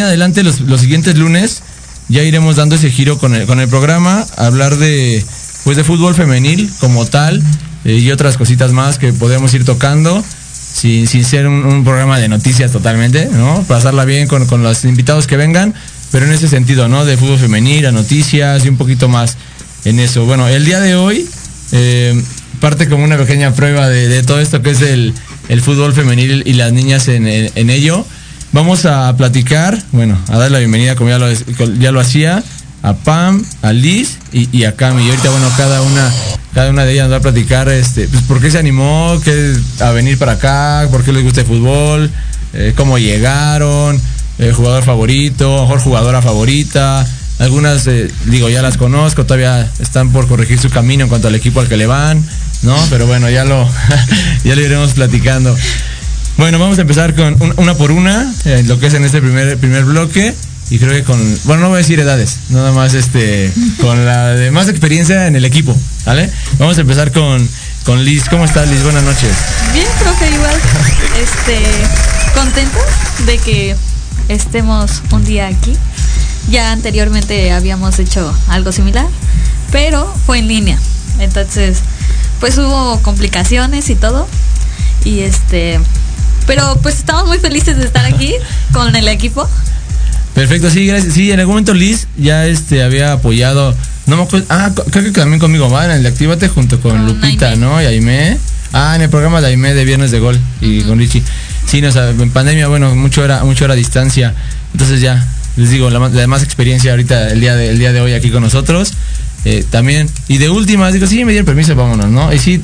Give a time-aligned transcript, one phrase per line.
[0.00, 1.62] adelante los, los siguientes lunes
[2.08, 5.22] ya iremos dando ese giro con el, con el programa, hablar de
[5.64, 7.42] pues de fútbol femenil como tal
[7.84, 10.24] eh, y otras cositas más que podemos ir tocando
[10.72, 13.62] sin, sin ser un, programa de noticias totalmente, ¿no?
[13.68, 15.74] Pasarla bien con, con los invitados que vengan,
[16.10, 17.04] pero en ese sentido, ¿no?
[17.04, 19.36] De fútbol femenil, a noticias y un poquito más
[19.84, 20.24] en eso.
[20.24, 21.28] Bueno, el día de hoy
[21.72, 22.18] eh,
[22.60, 25.12] parte como una pequeña prueba de, de todo esto que es el,
[25.50, 28.06] el fútbol femenil y las niñas en- en ello.
[28.52, 31.18] Vamos a platicar, bueno, a dar la bienvenida como ya
[31.90, 32.44] lo, hacía,
[32.82, 35.02] a Pam, a Liz y, y a Cami.
[35.06, 36.12] Y ahorita, bueno, cada una,
[36.52, 39.92] cada una de ellas va a platicar este, pues, por qué se animó qué, a
[39.92, 42.10] venir para acá, por qué les gusta el fútbol,
[42.52, 43.98] eh, cómo llegaron,
[44.38, 47.06] eh, jugador favorito, mejor jugadora favorita.
[47.38, 51.34] Algunas, eh, digo, ya las conozco, todavía están por corregir su camino en cuanto al
[51.34, 52.22] equipo al que le van,
[52.60, 52.76] ¿no?
[52.90, 53.66] Pero bueno, ya lo,
[54.44, 55.56] ya lo iremos platicando.
[56.42, 59.20] Bueno, vamos a empezar con un- una por una, eh, lo que es en este
[59.20, 60.34] primer, primer bloque.
[60.70, 64.30] Y creo que con, bueno, no voy a decir edades, nada más este, con la
[64.30, 66.28] de más experiencia en el equipo, ¿vale?
[66.58, 67.48] Vamos a empezar con,
[67.84, 68.24] con Liz.
[68.28, 68.82] ¿Cómo estás, Liz?
[68.82, 69.30] Buenas noches.
[69.72, 70.56] Bien, profe, igual.
[71.22, 71.62] Este,
[72.34, 72.78] contenta
[73.24, 73.76] de que
[74.28, 75.76] estemos un día aquí.
[76.50, 79.06] Ya anteriormente habíamos hecho algo similar,
[79.70, 80.78] pero fue en línea.
[81.20, 81.78] Entonces,
[82.40, 84.26] pues hubo complicaciones y todo.
[85.04, 85.78] Y este,
[86.46, 88.34] pero pues estamos muy felices de estar aquí
[88.72, 89.48] con el equipo.
[90.34, 91.14] Perfecto, sí, gracias.
[91.14, 93.74] Sí, en algún momento Liz ya este había apoyado,
[94.06, 96.92] no me acuerdo, ah, creo que también conmigo, va, en el de Actívate junto con,
[96.92, 97.60] Con Lupita, Aimee.
[97.68, 97.82] ¿no?
[97.82, 98.38] Y Aime.
[98.72, 101.22] Ah, en el programa de Aime de Viernes de Gol y con Richie.
[101.66, 104.34] Sí, no, o sea, en pandemia, bueno, mucho era, mucho era distancia.
[104.72, 105.26] Entonces ya,
[105.56, 108.14] les digo, la, más- la más experiencia ahorita el día de, el día de hoy
[108.14, 108.92] aquí con nosotros.
[109.44, 112.32] Eh, también, y de última, digo, sí, me dieron permiso, vámonos, ¿no?
[112.32, 112.62] Y sí,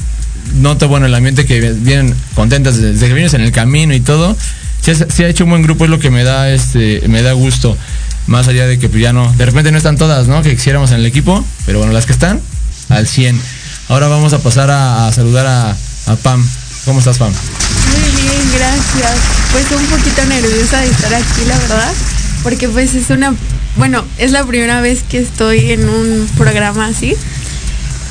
[0.54, 4.36] noto, bueno, el ambiente que vienen contentas desde que vienes en el camino y todo.
[4.82, 7.76] Sí, ha- hecho un buen grupo, es lo que me da, este, me da gusto.
[8.26, 10.42] Más allá de que pues, ya no, de repente no están todas, ¿no?
[10.42, 12.40] Que quisiéramos en el equipo, pero bueno, las que están,
[12.88, 13.40] al 100.
[13.88, 16.46] Ahora vamos a pasar a, a saludar a, a Pam.
[16.84, 17.32] ¿Cómo estás, Pam?
[17.32, 19.16] Muy bien, gracias.
[19.52, 21.92] Pues un poquito nerviosa de estar aquí, la verdad,
[22.42, 23.34] porque pues es una,
[23.76, 27.14] bueno, es la primera vez que estoy en un programa así.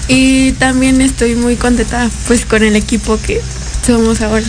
[0.08, 3.42] Y también estoy muy contenta pues con el equipo que
[3.86, 4.46] somos ahora.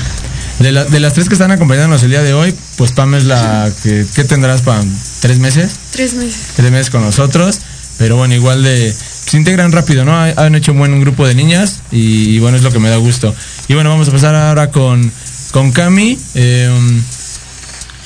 [0.61, 3.25] De, la- de las tres que están acompañándonos el día de hoy, pues Pam es
[3.25, 4.85] la que, ¿qué tendrás, Pam?
[5.21, 5.73] ¿Tres meses?
[5.93, 6.41] Tres meses.
[6.57, 7.61] tres meses con nosotros,
[7.97, 10.13] pero bueno, igual de se integran rápido, ¿no?
[10.17, 12.89] Ha- Han hecho un buen grupo de niñas y, y bueno, es lo que me
[12.89, 13.35] da gusto.
[13.69, 15.13] Y bueno, vamos a pasar ahora con,
[15.53, 16.19] con Cami.
[16.35, 16.71] eh,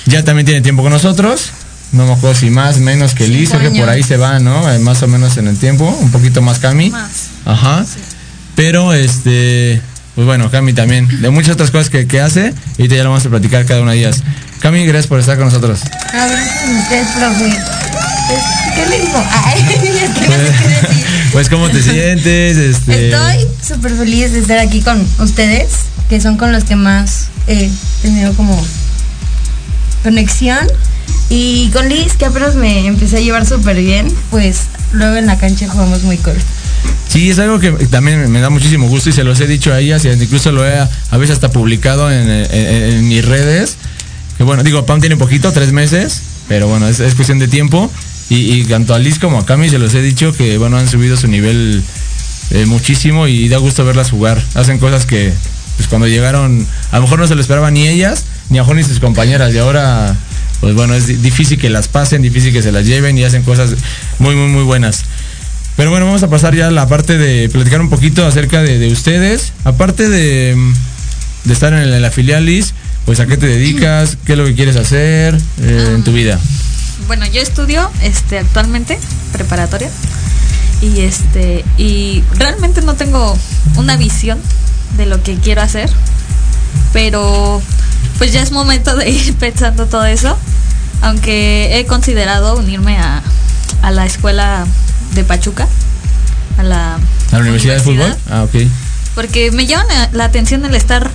[0.07, 1.51] ya también tiene tiempo con nosotros.
[1.93, 4.71] No me acuerdo si más, menos que Liz, que por ahí se va, ¿no?
[4.73, 6.91] Eh, Más o menos en el tiempo, un poquito más Cami.
[6.91, 7.22] Más.
[7.45, 7.85] Ajá.
[8.55, 9.81] Pero este,
[10.15, 13.11] pues bueno, Cami también, de muchas otras cosas que, que hace, y ahorita ya lo
[13.11, 14.23] vamos a platicar cada una de ellas.
[14.61, 15.81] Cami, gracias por estar con nosotros.
[16.13, 17.59] A ver, usted, profe.
[18.29, 18.41] Pues,
[18.75, 19.25] ¿Qué digo?
[19.31, 20.11] Ay, qué decir.
[21.33, 22.57] Pues, ¿cómo te sientes?
[22.57, 23.11] Este...
[23.11, 25.71] Estoy súper feliz de estar aquí con ustedes,
[26.09, 27.71] que son con los que más he
[28.03, 28.63] tenido como
[30.03, 30.67] conexión.
[31.31, 35.39] Y con Liz, que apenas me empecé a llevar súper bien, pues luego en la
[35.39, 36.37] cancha jugamos muy cool.
[37.09, 39.81] Sí, es algo que también me da muchísimo gusto y se los he dicho a
[39.81, 43.77] ellas y incluso lo he a veces hasta publicado en, mis redes.
[44.39, 47.91] Que bueno, digo, Pam tiene poquito, tres meses, pero bueno, es, es cuestión de tiempo.
[48.31, 50.89] Y, y tanto a Liz como a Cami se los he dicho que bueno, han
[50.89, 51.83] subido su nivel
[52.51, 54.43] eh, muchísimo y da gusto verlas jugar.
[54.55, 55.35] Hacen cosas que
[55.77, 58.77] pues cuando llegaron, a lo mejor no se lo esperaban ni ellas, ni a mejor
[58.77, 59.53] ni sus compañeras.
[59.55, 60.17] Y ahora,
[60.61, 63.43] pues bueno, es di- difícil que las pasen, difícil que se las lleven y hacen
[63.43, 63.75] cosas
[64.19, 65.05] muy, muy, muy buenas.
[65.83, 68.79] Pero bueno, vamos a pasar ya a la parte de platicar un poquito acerca de,
[68.79, 69.53] de ustedes.
[69.65, 70.75] Aparte de, mm,
[71.43, 72.73] de estar en la, en la filial Liz,
[73.05, 76.39] pues a qué te dedicas, qué es lo que quieres hacer eh, en tu vida.
[77.09, 78.97] Bueno, yo estudio este actualmente
[79.33, 79.91] preparatoria
[80.81, 83.37] y este y realmente no tengo
[83.75, 84.39] una visión
[84.97, 85.91] de lo que quiero hacer,
[86.93, 87.61] pero
[88.19, 90.39] pues ya es momento de ir pensando todo eso,
[91.01, 93.21] aunque he considerado unirme a,
[93.83, 94.65] a la escuela
[95.13, 95.67] de Pachuca,
[96.59, 97.01] a la, ¿A
[97.33, 98.15] la Universidad de Fútbol?
[98.31, 98.55] Ah, ok.
[99.15, 101.11] porque me llama la- atención el estar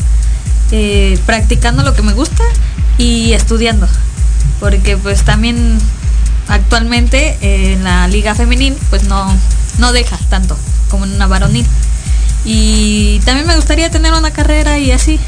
[0.72, 2.44] eh, practicando lo que me gusta
[2.98, 3.88] y estudiando.
[4.60, 5.78] Porque pues también
[6.48, 9.34] actualmente eh, en la liga femenil pues no,
[9.80, 10.58] no deja tanto
[10.90, 11.66] como en una varonil.
[12.46, 15.20] Y también me gustaría tener una carrera y así.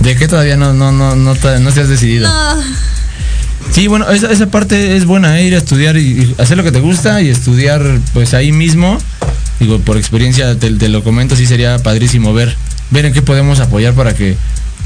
[0.00, 2.28] ¿De qué todavía no, no, no, no, te- no te has decidido?
[2.28, 2.62] No,
[3.72, 5.44] Sí, bueno, esa, esa parte es buena, ¿eh?
[5.44, 7.82] ir a estudiar y, y hacer lo que te gusta y estudiar
[8.12, 8.98] pues ahí mismo.
[9.60, 12.54] Digo, por experiencia te, te lo comento, sí sería padrísimo ver,
[12.90, 14.36] ver en qué podemos apoyar para que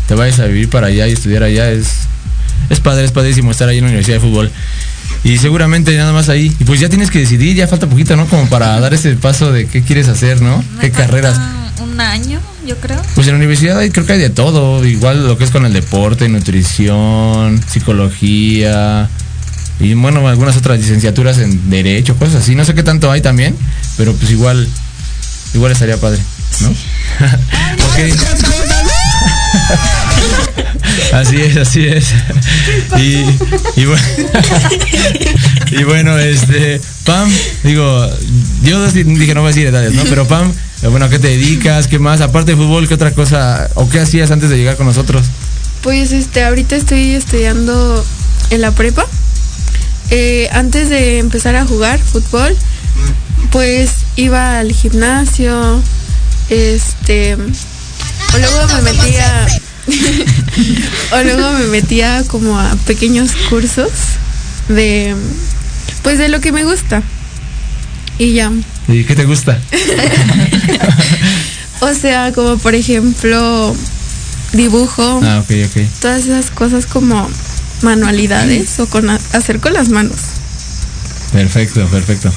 [0.09, 1.71] te vayas a vivir para allá y estudiar allá.
[1.71, 1.89] Es,
[2.71, 4.51] es padre, es padrísimo estar ahí en la Universidad de Fútbol.
[5.25, 6.53] Y seguramente nada más ahí.
[6.59, 8.27] Y pues ya tienes que decidir, ya falta poquito, ¿no?
[8.27, 10.65] Como para dar ese paso de qué quieres hacer, ¿no?
[10.81, 11.39] ¿Qué carreras?
[11.93, 13.01] Un año, yo creo.
[13.15, 15.67] Pues en la universidad hay, creo que hay de todo, igual lo que es con
[15.67, 19.11] el deporte, nutrición, psicología
[19.79, 22.55] y bueno, algunas otras licenciaturas en derecho, cosas así.
[22.55, 23.57] No sé qué tanto hay también,
[23.97, 24.69] pero pues igual,
[25.55, 26.21] igual estaría padre.
[31.13, 32.15] Así es, así es.
[32.97, 33.25] Y,
[33.81, 34.03] y bueno,
[35.71, 37.31] y bueno, este, Pam,
[37.65, 38.09] digo,
[38.63, 40.05] yo dije no voy a decir edades, ¿no?
[40.05, 40.53] Pero Pam,
[40.91, 41.87] bueno, ¿a qué te dedicas?
[41.87, 42.21] ¿Qué más?
[42.21, 43.71] Aparte de fútbol, ¿qué otra cosa?
[43.75, 45.27] ¿O qué hacías antes de llegar con nosotros?
[45.83, 48.05] Pues este, ahorita estoy estudiando
[48.51, 49.07] en la prepa.
[50.11, 52.57] Eh, antes de empezar a jugar fútbol,
[53.51, 55.81] pues iba al gimnasio,
[56.51, 59.47] este, o luego me metía,
[61.13, 63.91] o luego me metía como a pequeños cursos
[64.69, 65.15] de,
[66.03, 67.03] pues de lo que me gusta.
[68.19, 68.53] Y ya.
[68.89, 69.59] ¿Y qué te gusta?
[71.81, 73.75] O sea, como por ejemplo,
[74.53, 75.83] dibujo, Ah, ok, ok.
[76.01, 77.29] todas esas cosas como
[77.83, 80.15] manualidades o con hacer con las manos.
[81.33, 82.31] Perfecto, perfecto.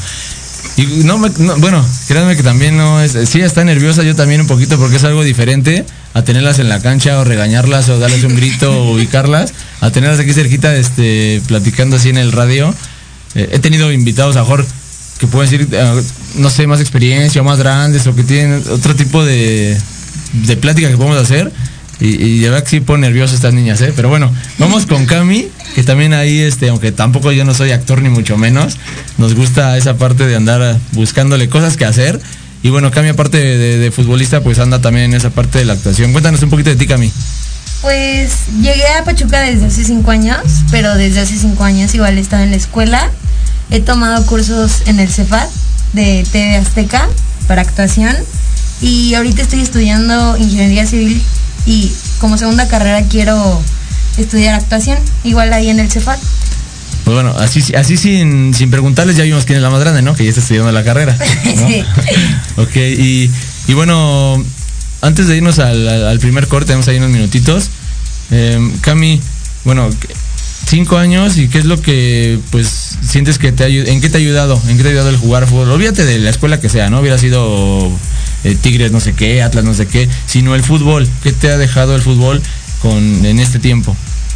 [0.77, 4.41] Y no, me- no, bueno, créanme que también no es, sí está nerviosa yo también
[4.41, 8.23] un poquito porque es algo diferente a tenerlas en la cancha o regañarlas o darles
[8.23, 12.73] un grito o ubicarlas, a tenerlas aquí cerquita, este, platicando así en el radio.
[13.35, 14.67] Eh, he tenido invitados a Jorge
[15.19, 16.01] que pueden decir, eh,
[16.35, 19.77] no sé, más experiencia más grandes o que tienen otro tipo de,
[20.33, 21.51] de plática que podemos hacer.
[22.01, 23.93] Y, y de verdad que sí pone nervioso estas niñas, ¿eh?
[23.95, 28.01] Pero bueno, vamos con Cami, que también ahí, este, aunque tampoco yo no soy actor
[28.01, 28.75] ni mucho menos,
[29.17, 32.19] nos gusta esa parte de andar buscándole cosas que hacer.
[32.63, 35.65] Y bueno, Cami, aparte de, de- de futbolista, pues anda también en esa parte de
[35.65, 36.11] la actuación.
[36.11, 37.09] Cuéntanos un poquito de ti, Cami.
[37.81, 40.39] Pues llegué a Pachuca desde hace cinco años,
[40.71, 43.09] pero desde hace cinco años igual estaba en la escuela.
[43.71, 45.49] He tomado cursos en el Cefat
[45.93, 47.07] de TV Azteca
[47.47, 48.15] para actuación
[48.81, 51.21] y ahorita estoy estudiando ingeniería civil
[51.65, 53.61] y como segunda carrera quiero
[54.17, 56.19] estudiar actuación, igual ahí en el Cefat.
[57.03, 60.15] Pues bueno, así, así sin, sin preguntarles ya vimos quién es la más grande, ¿no?
[60.15, 61.15] Que ya está estudiando la carrera.
[61.45, 61.67] ¿no?
[61.67, 61.83] Sí.
[62.57, 63.31] ok, y,
[63.67, 64.43] y bueno,
[65.01, 67.69] antes de irnos al, primer corte, tenemos ahí unos minutitos.
[68.31, 69.21] Eh, Cami,
[69.63, 69.89] bueno,
[70.65, 74.17] cinco años y qué es lo que pues sientes que te ha en qué te
[74.17, 75.71] ha ayudado, en qué te ha ayudado el jugar fútbol.
[75.71, 76.99] Olvídate de la escuela que sea, ¿no?
[76.99, 77.91] Hubiera sido
[78.43, 81.07] eh, Tigres no sé qué, Atlas no sé qué, sino el fútbol.
[81.23, 82.41] ¿Qué te ha dejado el fútbol
[82.81, 83.95] con en este tiempo?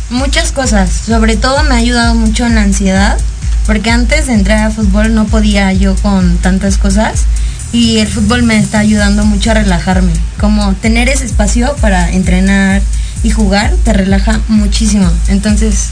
[0.10, 3.20] Muchas cosas, sobre todo me ha ayudado mucho en la ansiedad,
[3.68, 7.26] porque antes de entrar a fútbol no podía yo con tantas cosas
[7.72, 12.82] y el fútbol me está ayudando mucho a relajarme, como tener ese espacio para entrenar
[13.24, 15.12] y jugar te relaja muchísimo.
[15.28, 15.90] Entonces,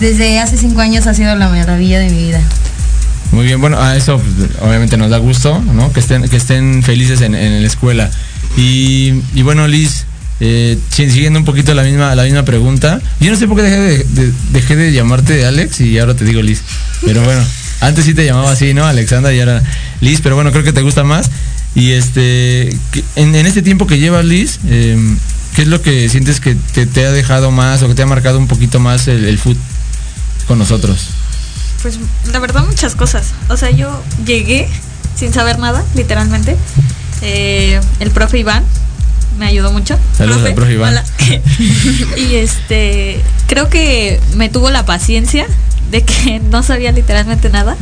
[0.00, 2.40] desde hace cinco años ha sido la maravilla de mi vida.
[3.32, 5.92] Muy bien, bueno, a eso pues, obviamente nos da gusto, ¿no?
[5.92, 8.10] Que estén, que estén felices en, en la escuela.
[8.56, 10.04] Y, y bueno, Liz,
[10.40, 13.62] eh, si- siguiendo un poquito la misma, la misma pregunta, yo no sé por qué
[13.64, 16.62] dejé de, de- dejé de llamarte Alex y ahora te digo Liz.
[17.04, 17.44] Pero bueno,
[17.80, 18.86] antes sí te llamaba así, ¿no?
[18.86, 19.62] Alexandra y ahora
[20.00, 21.30] Liz, pero bueno, creo que te gusta más.
[21.74, 22.70] Y este,
[23.16, 24.96] en, en este tiempo que llevas Liz, eh,
[25.58, 28.06] ¿qué es lo que sientes que te, te ha dejado más o que te ha
[28.06, 29.58] marcado un poquito más el, el foot
[30.46, 31.08] con nosotros?
[31.82, 31.98] Pues
[32.30, 33.32] la verdad muchas cosas.
[33.48, 34.68] O sea, yo llegué
[35.16, 36.56] sin saber nada, literalmente.
[37.22, 38.62] Eh, el profe Iván
[39.36, 39.98] me ayudó mucho.
[40.16, 40.92] Saludos al profe Iván.
[40.92, 41.04] hola.
[42.16, 45.44] y este, creo que me tuvo la paciencia
[45.90, 47.76] de que no sabía literalmente nada.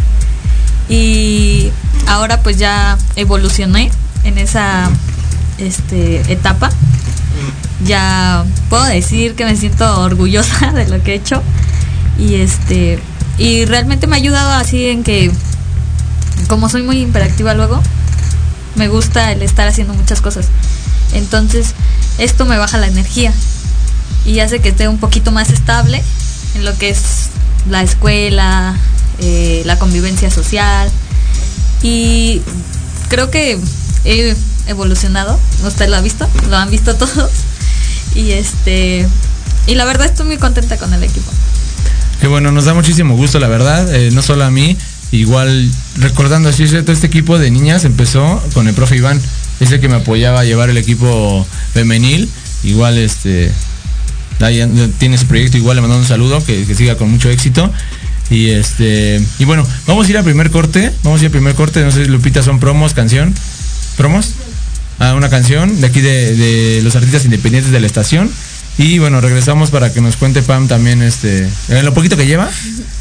[0.89, 1.71] Y
[2.07, 3.91] ahora pues ya evolucioné
[4.25, 4.89] en esa
[5.59, 6.71] este, etapa.
[7.85, 11.43] Ya puedo decir que me siento orgullosa de lo que he hecho.
[12.19, 12.99] Y este
[13.39, 15.31] y realmente me ha ayudado así en que
[16.49, 17.83] como soy muy hiperactiva luego,
[18.77, 20.47] me gusta el estar haciendo muchas cosas.
[21.13, 21.75] Entonces,
[22.19, 23.33] esto me baja la energía
[24.25, 26.03] y hace que esté un poquito más estable
[26.55, 27.29] en lo que es
[27.69, 28.77] la escuela,
[29.21, 30.91] eh, la convivencia social.
[31.83, 32.43] Y
[33.09, 33.59] creo que
[34.05, 35.39] he evolucionado.
[35.65, 37.31] Usted lo ha visto, lo han visto todos.
[38.15, 39.07] Y este
[39.67, 41.31] y la verdad estoy muy contenta con el equipo.
[42.21, 44.77] Que bueno, nos da muchísimo gusto, la verdad, eh, no solo a mí,
[45.13, 49.21] igual recordando así, todo este equipo de niñas empezó con el profe Iván,
[49.61, 52.31] es el que me apoyaba a llevar el equipo femenil,
[52.63, 53.53] igual este,
[54.99, 57.71] tiene su proyecto, igual le mandamos un saludo, que siga con mucho éxito.
[58.29, 61.55] Y este, y bueno, vamos a ir al primer corte, vamos a ir al primer
[61.55, 63.33] corte, no sé si Lupita son promos, canción,
[63.97, 64.33] promos,
[64.99, 68.31] ah, una canción de aquí de, de los artistas independientes de la estación.
[68.79, 72.51] Y bueno, regresamos para que nos cuente Pam también este, en lo poquito que lleva,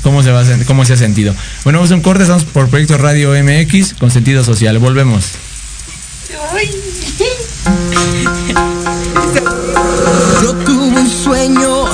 [0.04, 1.36] cómo se va a, cómo se ha sentido.
[1.66, 4.80] Bueno, vamos a un corte, estamos por Proyecto Radio MX con sentido social.
[4.80, 5.32] Volvemos.
[10.42, 11.85] Yo tuve un sueño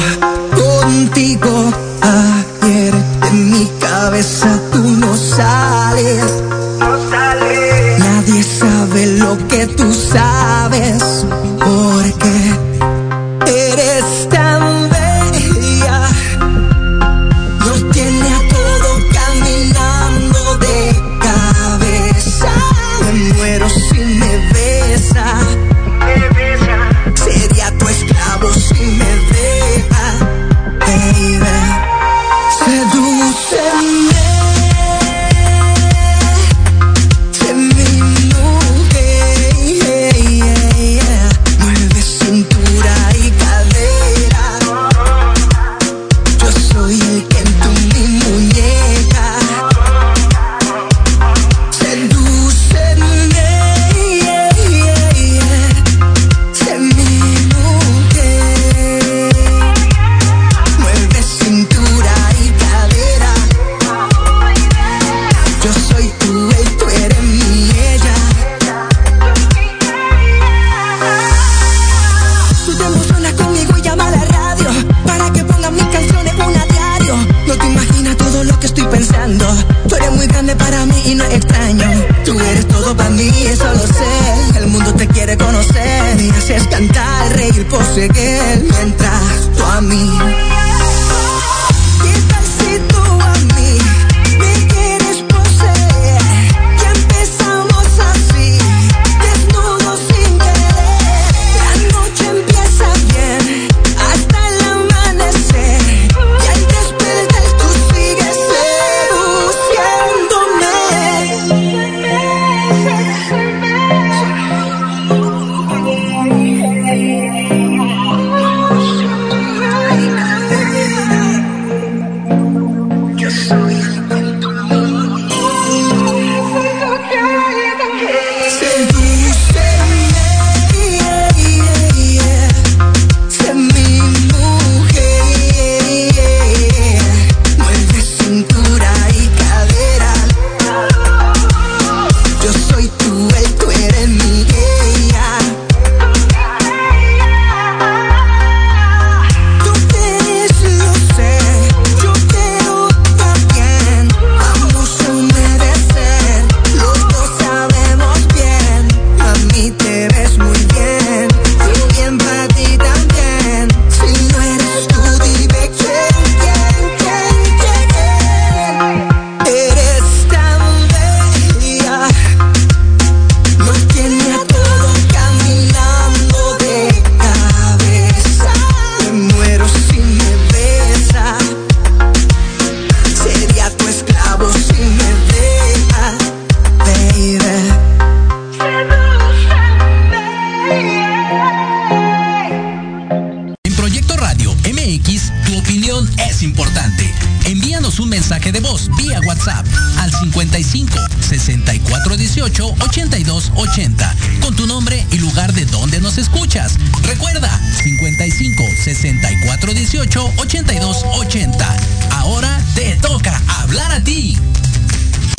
[207.12, 211.78] Recuerda 55 64 18 82 80.
[212.12, 214.38] Ahora te toca hablar a ti.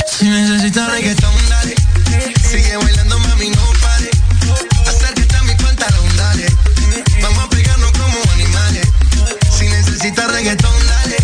[0.05, 1.73] Si necesitas reggaetón, dale.
[2.47, 4.11] Sigue bailando, mami, no pare.
[4.87, 6.45] Acércate a mi pantalón, dale.
[7.23, 8.87] Vamos a pegarnos como animales.
[9.57, 11.15] Si necesitas reggaetón, dale.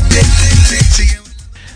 [0.95, 1.19] Sigue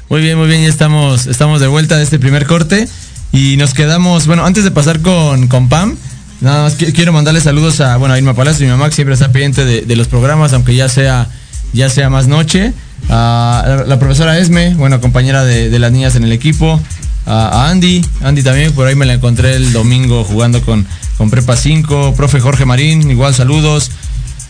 [0.10, 2.88] Muy bien, muy bien, ya estamos, estamos de vuelta de este primer corte
[3.32, 5.96] y nos quedamos, bueno, antes de pasar con, con Pam,
[6.44, 9.14] nada más qui- quiero mandarle saludos a, bueno, a Irma Palacio, mi mamá que siempre
[9.14, 11.28] está pendiente de, los programas, aunque ya sea,
[11.74, 12.74] ya sea más noche,
[13.10, 16.80] a la, profesora Esme, bueno, compañera de, las niñas en el equipo,
[17.26, 20.86] a, a Andy, Andy también, por ahí me la encontré el domingo jugando con,
[21.18, 23.92] con Prepa 5, profe Jorge Marín, igual saludos,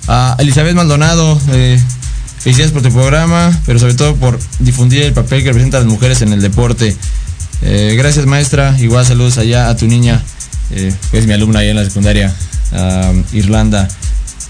[0.08, 1.80] a Elizabeth Maldonado, eh,
[2.44, 6.22] Felicidades por tu programa, pero sobre todo por difundir el papel que representan las mujeres
[6.22, 6.94] en el deporte.
[7.62, 10.22] Eh, gracias maestra, igual saludos allá a tu niña,
[10.72, 12.34] eh, es mi alumna allá en la secundaria,
[13.34, 13.88] Irlanda.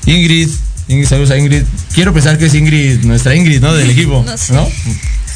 [0.06, 0.50] Ingrid,
[0.88, 1.64] Ingrid, saludos a Ingrid.
[1.94, 3.74] Quiero pensar que es Ingrid, nuestra Ingrid, ¿no?
[3.74, 4.54] Del equipo, No sé.
[4.54, 4.68] ¿no?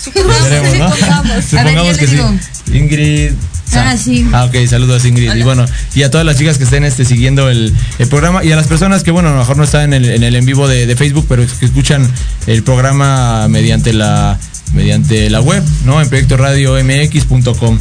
[0.04, 0.90] Supongamos, Esperemos, ¿no?
[0.96, 1.46] supongamos.
[1.46, 2.78] Supongamos A ver, ¿qué que sí.
[2.78, 3.32] Ingrid.
[3.74, 4.26] Ah, sí.
[4.32, 5.34] Ah, ok, saludos Ingrid.
[5.36, 8.52] Y bueno, y a todas las chicas que estén este, siguiendo el, el programa y
[8.52, 10.46] a las personas que, bueno, a lo mejor no están en el en, el en
[10.46, 12.10] vivo de, de Facebook, pero que escuchan
[12.48, 14.40] el programa mediante la
[14.74, 16.02] mediante la web, ¿no?
[16.02, 17.80] En proyectoradiomx.com.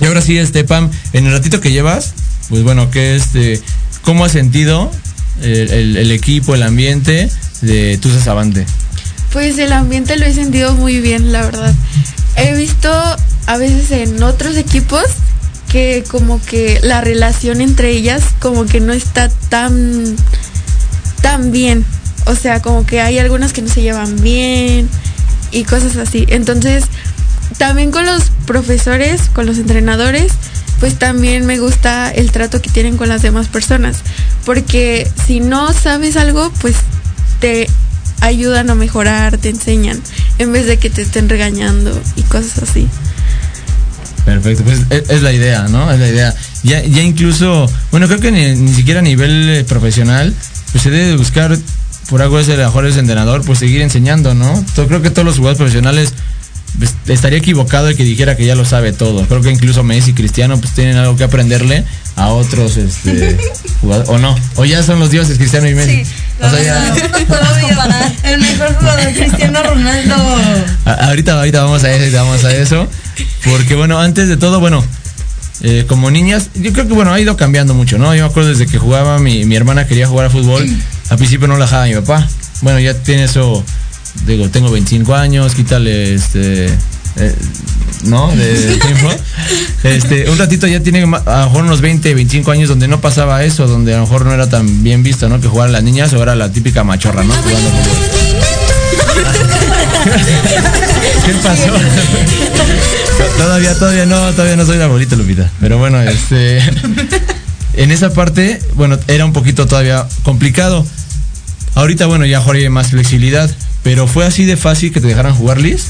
[0.00, 2.14] Y ahora sí, este Pam, en el ratito que llevas,
[2.48, 3.60] pues bueno, ¿qué este,
[4.02, 4.90] ¿cómo has sentido
[5.42, 7.30] el, equipo, el ambiente
[7.62, 8.66] de Tusa Sabante?
[9.32, 11.74] Pues el ambiente lo he sentido muy bien, la verdad.
[12.36, 12.90] He visto
[13.46, 15.04] a veces en otros equipos
[15.68, 20.16] que como que la relación entre ellas como que no está tan
[21.20, 21.84] tan bien.
[22.26, 24.88] O sea, como que hay algunas que no se llevan bien
[25.50, 26.26] y cosas así.
[26.28, 26.84] Entonces,
[27.56, 30.32] también con los profesores, con los entrenadores,
[30.80, 33.98] pues también me gusta el trato que tienen con las demás personas.
[34.44, 36.76] Porque si no sabes algo, pues
[37.40, 37.68] te
[38.20, 40.00] ayudan a mejorar, te enseñan,
[40.38, 42.88] en vez de que te estén regañando y cosas así.
[44.24, 45.90] Perfecto, pues es, la idea, ¿no?
[45.90, 46.34] Es la idea.
[46.62, 50.34] Ya, ya incluso, bueno, creo que ni, ni siquiera a nivel eh, profesional,
[50.72, 51.56] pues se debe buscar,
[52.10, 54.64] por algo es el mejor es entrenador, pues seguir enseñando, ¿no?
[54.74, 56.12] Creo que todos los jugadores profesionales
[56.78, 59.26] pues, estaría equivocado el que dijera que ya lo sabe todo.
[59.26, 61.84] Creo que incluso Messi y Cristiano pues tienen algo que aprenderle
[62.16, 63.36] a otros este
[63.80, 66.02] jugadores, o no, o ya son los dioses Cristiano y Messi.
[66.40, 68.12] O sea, ya- No nos podemos comparar.
[68.24, 70.14] El mejor jugador Cristiano Ronaldo.
[70.84, 72.88] A- ahorita, ahorita vamos a eso, vamos a eso.
[73.44, 74.84] Porque bueno, antes de todo, bueno,
[75.62, 78.14] eh, como niñas, yo creo que bueno, ha ido cambiando mucho, ¿no?
[78.14, 80.68] Yo me acuerdo desde que jugaba, mi, mi hermana quería jugar a fútbol,
[81.10, 82.28] al principio no la dejaba mi papá.
[82.60, 83.64] Bueno, ya tiene eso,
[84.26, 86.66] digo, tengo 25 años, quítale este.
[86.66, 87.34] eh,
[88.04, 88.28] ¿No?
[88.34, 89.10] De tiempo.
[89.82, 91.08] Este, un ratito ya tiene a lo
[91.46, 94.48] mejor unos 20, 25 años donde no pasaba eso, donde a lo mejor no era
[94.48, 95.40] tan bien visto, ¿no?
[95.40, 97.34] Que jugaran las niñas o era la típica machorra, ¿no?
[97.34, 97.70] Jugando.
[101.26, 101.72] ¿Qué pasó?
[103.36, 105.50] todavía, todavía no, todavía no soy la abuelita, Lupita.
[105.60, 106.58] Pero bueno, este.
[107.74, 110.86] En esa parte, bueno, era un poquito todavía complicado.
[111.74, 113.50] Ahorita, bueno, ya Jorge hay más flexibilidad.
[113.82, 115.86] Pero fue así de fácil que te dejaran jugar Liz.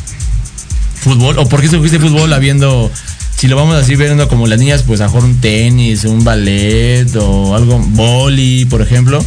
[1.01, 1.39] Fútbol.
[1.39, 2.91] ¿O por qué escogiste fútbol habiendo.
[3.37, 7.55] Si lo vamos así viendo como las niñas, pues a un tenis, un ballet o
[7.55, 9.25] algo, boli, por ejemplo.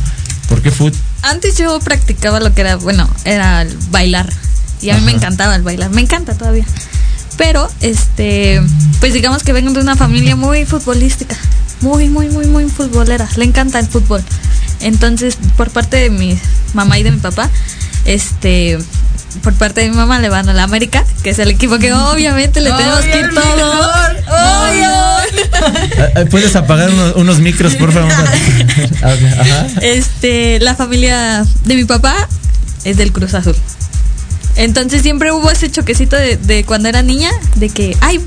[0.50, 0.94] ¿Por qué fútbol?
[1.24, 4.32] Antes yo practicaba lo que era, bueno, era el bailar.
[4.82, 5.92] Y a mí me encantaba el bailar.
[5.92, 6.66] Me encanta todavía.
[7.38, 8.62] Pero, este,
[9.00, 11.36] pues digamos que vengo de una familia muy futbolística.
[11.82, 13.28] Muy, muy, muy, muy futbolera.
[13.38, 14.24] Le encanta el fútbol.
[14.82, 16.38] Entonces, por parte de mi
[16.74, 17.50] mamá y de mi papá,
[18.06, 18.78] este,
[19.44, 21.94] por parte de mi mamá le van a la América, que es el equipo que
[21.94, 23.56] obviamente le tenemos que ir el todo.
[23.56, 26.26] mejor, obvio.
[26.32, 28.12] ¿Puedes apagar unos, unos micros, por favor?
[29.04, 29.68] Ajá.
[29.82, 32.28] Este, la familia de mi papá
[32.84, 33.56] es del Cruz Azul.
[34.56, 38.20] Entonces siempre hubo ese choquecito de, de cuando era niña, de que, ay,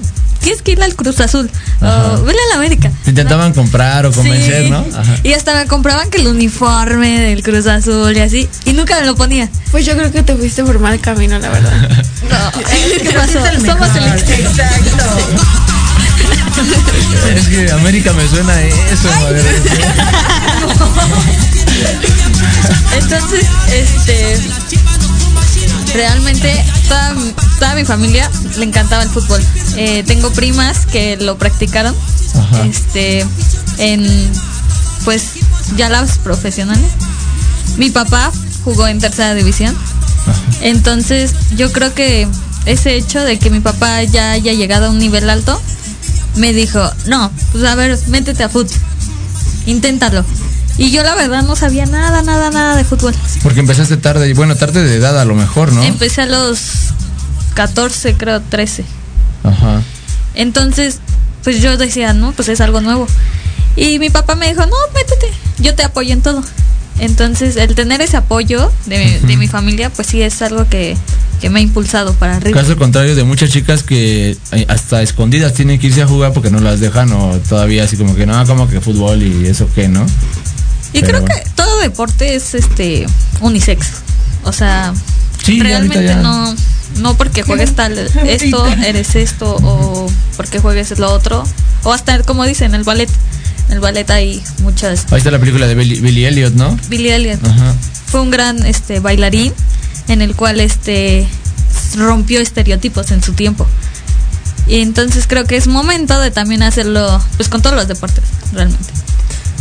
[0.44, 2.92] tienes que ir al Cruz Azul, o vele a la América.
[3.02, 4.70] Te intentaban comprar o convencer, Sí.
[4.70, 4.84] ¿no?
[4.96, 5.16] Ajá.
[5.24, 9.06] Y hasta me compraban que el uniforme del Cruz Azul y así, y nunca me
[9.06, 9.48] lo ponía.
[9.72, 11.72] Pues yo creo que te fuiste por mal camino, la verdad.
[12.24, 12.64] No, ¿qué
[13.04, 13.46] Pero sí pasó?
[13.46, 15.04] es el Somos el Exacto.
[17.34, 19.42] Es que América me suena a eso, madre.
[22.96, 24.38] Entonces, este
[25.94, 26.52] realmente
[26.88, 27.14] toda,
[27.58, 29.40] toda mi familia le encantaba el fútbol.
[29.76, 31.94] Eh, tengo primas que lo practicaron.
[32.34, 32.66] Ajá.
[32.66, 33.24] Este
[33.78, 34.30] en
[35.04, 35.22] pues
[35.76, 36.90] ya las profesionales.
[37.76, 38.32] Mi papá
[38.64, 39.74] jugó en tercera división.
[40.60, 42.26] Entonces, yo creo que
[42.66, 45.60] ese hecho de que mi papá ya haya llegado a un nivel alto
[46.36, 48.76] me dijo, "No, pues a ver, métete a fútbol.
[49.66, 50.24] Inténtalo."
[50.78, 53.14] Y yo la verdad no sabía nada, nada, nada de fútbol.
[53.42, 55.82] Porque empezaste tarde, y bueno, tarde de edad a lo mejor, ¿no?
[55.84, 56.58] Empecé a los
[57.54, 58.84] 14, creo, 13.
[59.44, 59.82] Ajá.
[60.34, 60.98] Entonces,
[61.44, 63.06] pues yo decía, no, pues es algo nuevo.
[63.76, 66.42] Y mi papá me dijo, no, métete, yo te apoyo en todo.
[66.98, 70.96] Entonces, el tener ese apoyo de, mi- de mi familia, pues sí es algo que,
[71.40, 72.60] que me ha impulsado para arriba.
[72.60, 76.50] Caso contrario de muchas chicas que eh, hasta escondidas tienen que irse a jugar porque
[76.50, 79.88] no las dejan o todavía así como que no, como que fútbol y eso qué,
[79.88, 80.06] ¿no?
[80.94, 83.06] Y pero creo que todo deporte es este
[83.40, 83.86] unisex.
[84.44, 84.94] O sea,
[85.42, 86.16] Sí, ya realmente ya.
[86.16, 86.54] no
[86.96, 91.44] no porque juegues tal esto eres esto o porque juegues lo otro
[91.82, 93.10] o hasta como dicen el ballet.
[93.68, 96.78] En el ballet hay muchas Ahí está la película de Billy, Billy Elliot, ¿no?
[96.88, 97.74] Billy Elliot Ajá.
[98.06, 99.52] fue un gran este bailarín
[100.08, 101.26] en el cual este
[101.96, 103.66] rompió estereotipos en su tiempo.
[104.66, 108.92] Y entonces creo que es momento de también hacerlo pues con todos los deportes, realmente.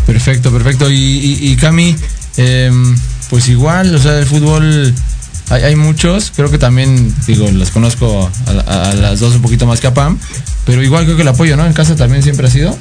[0.05, 0.89] Perfecto, perfecto.
[0.89, 1.95] Y, y, y Cami,
[2.37, 2.95] em,
[3.29, 4.93] pues igual, o sea, el fútbol
[5.49, 9.79] hay, hay muchos, creo que también, digo, los conozco a las dos un poquito más
[9.79, 10.17] que a Pam,
[10.65, 11.65] pero igual creo que el apoyo, ¿no?
[11.65, 12.77] En casa también siempre ha sido.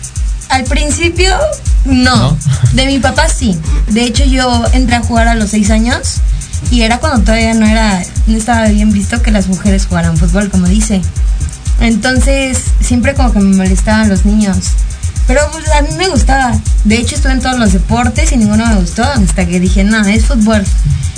[0.48, 1.34] Al principio,
[1.84, 2.16] no.
[2.16, 2.38] ¿No?
[2.72, 3.58] De mi papá sí.
[3.88, 6.16] De hecho, yo entré a jugar a los seis años
[6.70, 10.48] y era cuando todavía no era, no estaba bien visto que las mujeres jugaran fútbol,
[10.50, 11.00] como dice.
[11.80, 14.58] Entonces, siempre como que me molestaban los niños.
[15.26, 16.52] Pero pues, a mí me gustaba.
[16.84, 20.04] De hecho, estuve en todos los deportes y ninguno me gustó hasta que dije, no,
[20.06, 20.64] es fútbol.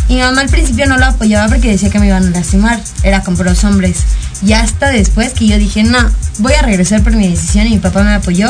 [0.09, 2.81] Y mi mamá al principio no lo apoyaba porque decía que me iban a lastimar.
[3.03, 3.99] Era con puros hombres.
[4.45, 5.99] Y hasta después que yo dije, no,
[6.39, 8.49] voy a regresar por mi decisión y mi papá me apoyó.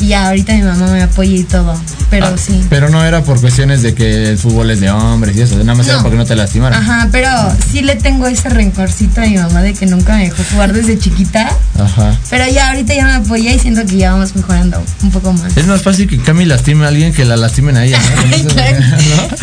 [0.00, 1.80] Y ya ahorita mi mamá me apoya y todo.
[2.10, 2.64] Pero Ah, sí.
[2.68, 5.74] Pero no era por cuestiones de que el fútbol es de hombres y eso, nada
[5.74, 6.80] más era porque no te lastimaran.
[6.82, 7.28] Ajá, pero
[7.70, 10.98] sí le tengo ese rencorcito a mi mamá de que nunca me dejó jugar desde
[10.98, 11.48] chiquita.
[11.78, 12.16] Ajá.
[12.30, 15.56] Pero ya ahorita ya me apoya y siento que ya vamos mejorando un poco más.
[15.56, 18.22] Es más fácil que Cami lastime a alguien que la lastimen a ella, ¿no?
[18.34, 18.78] Ay, claro.
[18.80, 19.36] ¿No?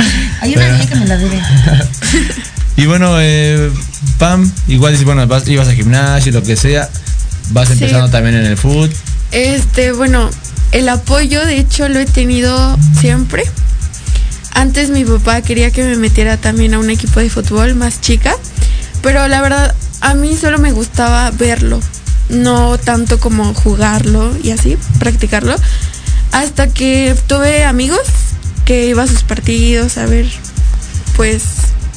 [0.43, 1.41] Hay una niña que me la debe.
[2.75, 3.71] Y bueno, eh,
[4.17, 6.89] Pam, igual bueno, vas- ibas a gimnasio, lo que sea,
[7.51, 7.73] vas Sí.
[7.75, 8.91] empezando también en el foot.
[9.31, 10.29] Este, bueno,
[10.71, 13.43] el apoyo de hecho lo he tenido siempre.
[14.55, 18.35] Antes mi papá quería que me metiera también a un equipo de fútbol más chica,
[19.03, 21.79] pero la verdad a mí solo me gustaba verlo,
[22.29, 25.55] no tanto como jugarlo y así, practicarlo.
[26.31, 27.99] Hasta que tuve amigos
[28.65, 30.27] que iba a sus partidos a ver,
[31.15, 31.43] pues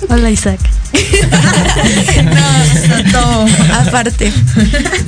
[0.08, 0.60] Hola Isaac.
[3.12, 4.32] no, aparte.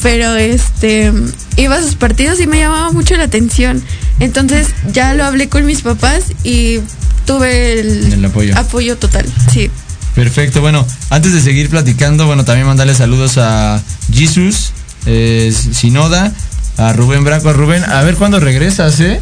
[0.02, 1.12] Pero este
[1.56, 3.82] iba a sus partidos y me llamaba mucho la atención.
[4.18, 6.80] Entonces ya lo hablé con mis papás y
[7.26, 8.96] tuve el, El apoyo.
[8.96, 9.26] total.
[9.52, 9.70] Sí.
[10.14, 13.80] Perfecto, bueno, antes de seguir platicando, bueno, también mandarle saludos a
[14.12, 14.72] Jesus,
[15.06, 16.32] eh, Sinoda,
[16.78, 19.20] a Rubén Braco, a Rubén, a ver cuándo regresas, ¿eh?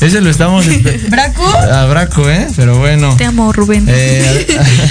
[0.00, 0.66] Ese lo estamos...
[1.08, 1.46] ¿Braco?
[1.46, 2.46] A Braco, ¿eh?
[2.54, 3.16] Pero bueno.
[3.16, 3.86] Te amo, Rubén.
[3.88, 4.46] Eh,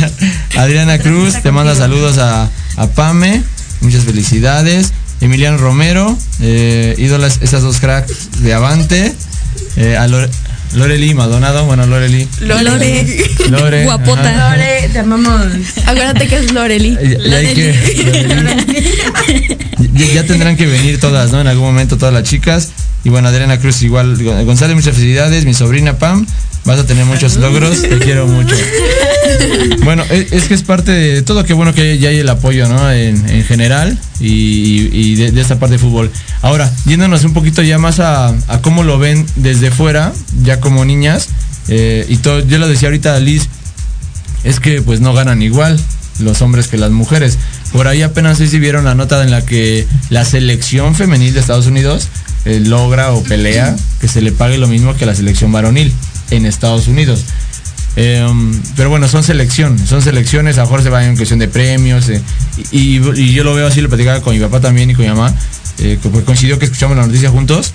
[0.57, 3.43] Adriana Cruz te manda saludos a, a Pame,
[3.81, 4.91] muchas felicidades.
[5.21, 9.13] Emiliano Romero, eh, ídolas, esas dos cracks de Avante.
[9.75, 10.29] Eh, a Lore,
[10.73, 12.27] Loreli Maldonado, bueno, Loreli.
[12.41, 13.05] Lore.
[13.49, 13.84] Lore.
[13.86, 14.29] Guapota.
[14.29, 14.55] ajá.
[14.55, 15.47] Lore, te amamos.
[15.86, 16.95] Acuérdate que es Loreli.
[16.95, 19.58] Ya, ya hay que-
[19.93, 21.41] ya, ya tendrán que venir todas, ¿no?
[21.41, 22.69] En algún momento todas las chicas.
[23.03, 24.17] Y bueno, Adriana Cruz igual.
[24.45, 25.45] González, muchas felicidades.
[25.45, 26.25] Mi sobrina Pam,
[26.65, 27.81] vas a tener muchos logros.
[27.81, 28.55] Te quiero mucho.
[29.83, 31.43] Bueno, es, es que es parte de todo.
[31.43, 32.91] Qué bueno que ya hay el apoyo, ¿no?
[32.91, 36.12] En, en general y, y de, de esta parte de fútbol.
[36.41, 40.12] Ahora, yéndonos un poquito ya más a, a cómo lo ven desde fuera,
[40.43, 41.29] ya como niñas.
[41.67, 43.47] eh, y todo, yo lo decía ahorita a Liz,
[44.43, 45.79] es que pues no ganan igual
[46.19, 47.38] los hombres que las mujeres.
[47.71, 51.67] Por ahí apenas si vieron la nota en la que la selección femenil de Estados
[51.67, 52.07] Unidos
[52.49, 55.93] eh, logra o pelea que se le pague lo mismo que la selección varonil
[56.31, 57.23] en Estados Unidos.
[57.95, 62.09] Em, pero bueno, son selecciones, son selecciones, a mejor se van en cuestión de premios.
[62.09, 62.21] eh,
[62.71, 62.99] y,
[63.33, 65.31] yo lo veo así, lo platicaba con mi papá también y con mi mamá,
[65.77, 67.73] eh, pues coincidió que escuchamos la noticia juntos,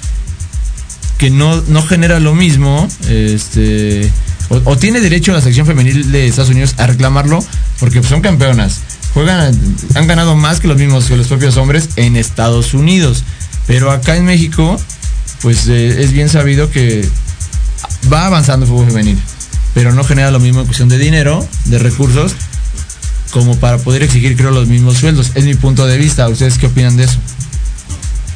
[1.18, 4.10] que no, no genera lo mismo, este,
[4.48, 7.44] o, tiene derecho la sección femenil de Estados Unidos a reclamarlo,
[7.78, 8.80] porque son campeonas,
[9.14, 9.56] juegan,
[9.94, 13.24] han ganado más que los mismos que los propios hombres en Estados Unidos,
[13.66, 14.78] pero acá en México,
[15.42, 17.08] pues eh, es bien sabido que
[18.12, 19.18] va avanzando el fútbol femenil,
[19.72, 22.34] pero no genera lo mismo en cuestión de dinero, de recursos,
[23.30, 25.32] como para poder exigir, creo, los mismos sueldos.
[25.34, 26.28] Es mi punto de vista.
[26.28, 27.18] ¿Ustedes qué opinan de eso?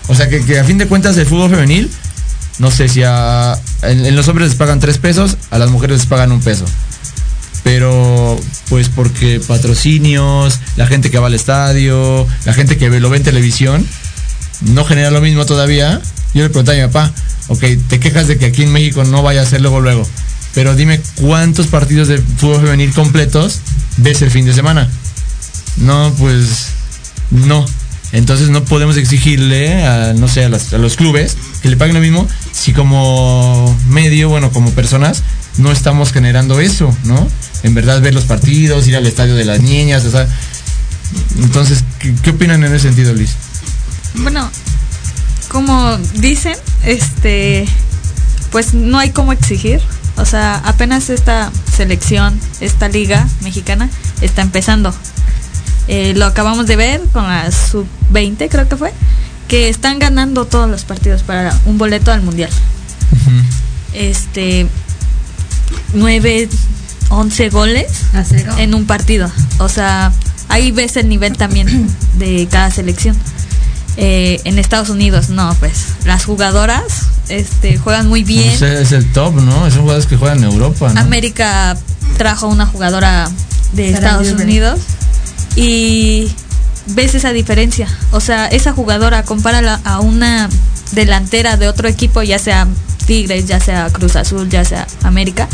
[0.09, 1.89] O sea, que, a fin de cuentas el fútbol femenil,
[2.59, 6.07] no sé si a, en, los hombres les pagan tres pesos, a las mujeres les
[6.07, 6.65] pagan un peso.
[7.63, 13.19] Pero, pues porque patrocinios, la gente que va al estadio, la gente que lo ve
[13.19, 13.87] en televisión,
[14.63, 16.01] no genera lo mismo todavía.
[16.35, 17.13] Yo le pregunté a mi papá,
[17.49, 20.07] ok, te quejas de que aquí en México no vaya a ser luego luego,
[20.55, 23.61] pero dime cuántos partidos de fútbol femenil completos
[23.97, 24.89] ves el fin de semana.
[25.79, 26.69] No, pues
[27.31, 27.65] no.
[28.13, 32.01] Entonces no podemos exigirle a, no sé, a, a los clubes que le paguen lo
[32.01, 35.23] mismo si como medio, bueno, como personas,
[35.59, 37.29] no estamos generando eso, ¿no?
[37.63, 40.27] En verdad ver los partidos, ir al estadio de las niñas, o sea.
[41.39, 43.31] Entonces, ¿qué, qué opinan en ese sentido, Liz?
[44.19, 44.51] Bueno,
[45.49, 47.67] como dicen, este,
[48.51, 49.81] pues no hay cómo exigir.
[50.17, 53.89] O sea, apenas esta selección, esta liga mexicana
[54.21, 54.93] está empezando.
[55.87, 58.93] Eh, lo acabamos de ver con la sub-20, creo que fue,
[59.47, 62.51] que están ganando todos los partidos para un boleto al mundial.
[63.95, 64.67] Este,
[65.95, 66.49] 9,
[67.09, 69.31] 11 goles A en un partido.
[69.59, 70.13] O sea,
[70.49, 73.17] ahí ves el nivel también de cada selección.
[74.01, 76.85] Eh, en Estados Unidos, no, pues las jugadoras
[77.29, 78.55] este, juegan muy bien.
[78.57, 79.69] Pues es el top, ¿no?
[79.71, 81.01] Son jugadores que juegan en Europa, ¿no?
[81.01, 81.77] América
[82.17, 83.29] trajo una jugadora
[83.73, 84.49] de Sarah Estados Gilbert.
[84.49, 84.81] Unidos
[85.57, 86.31] y
[86.87, 87.89] ves esa diferencia.
[88.13, 90.49] O sea, esa jugadora compárala a una
[90.93, 92.69] delantera de otro equipo, ya sea
[93.05, 95.49] Tigres, ya sea Cruz Azul, ya sea América,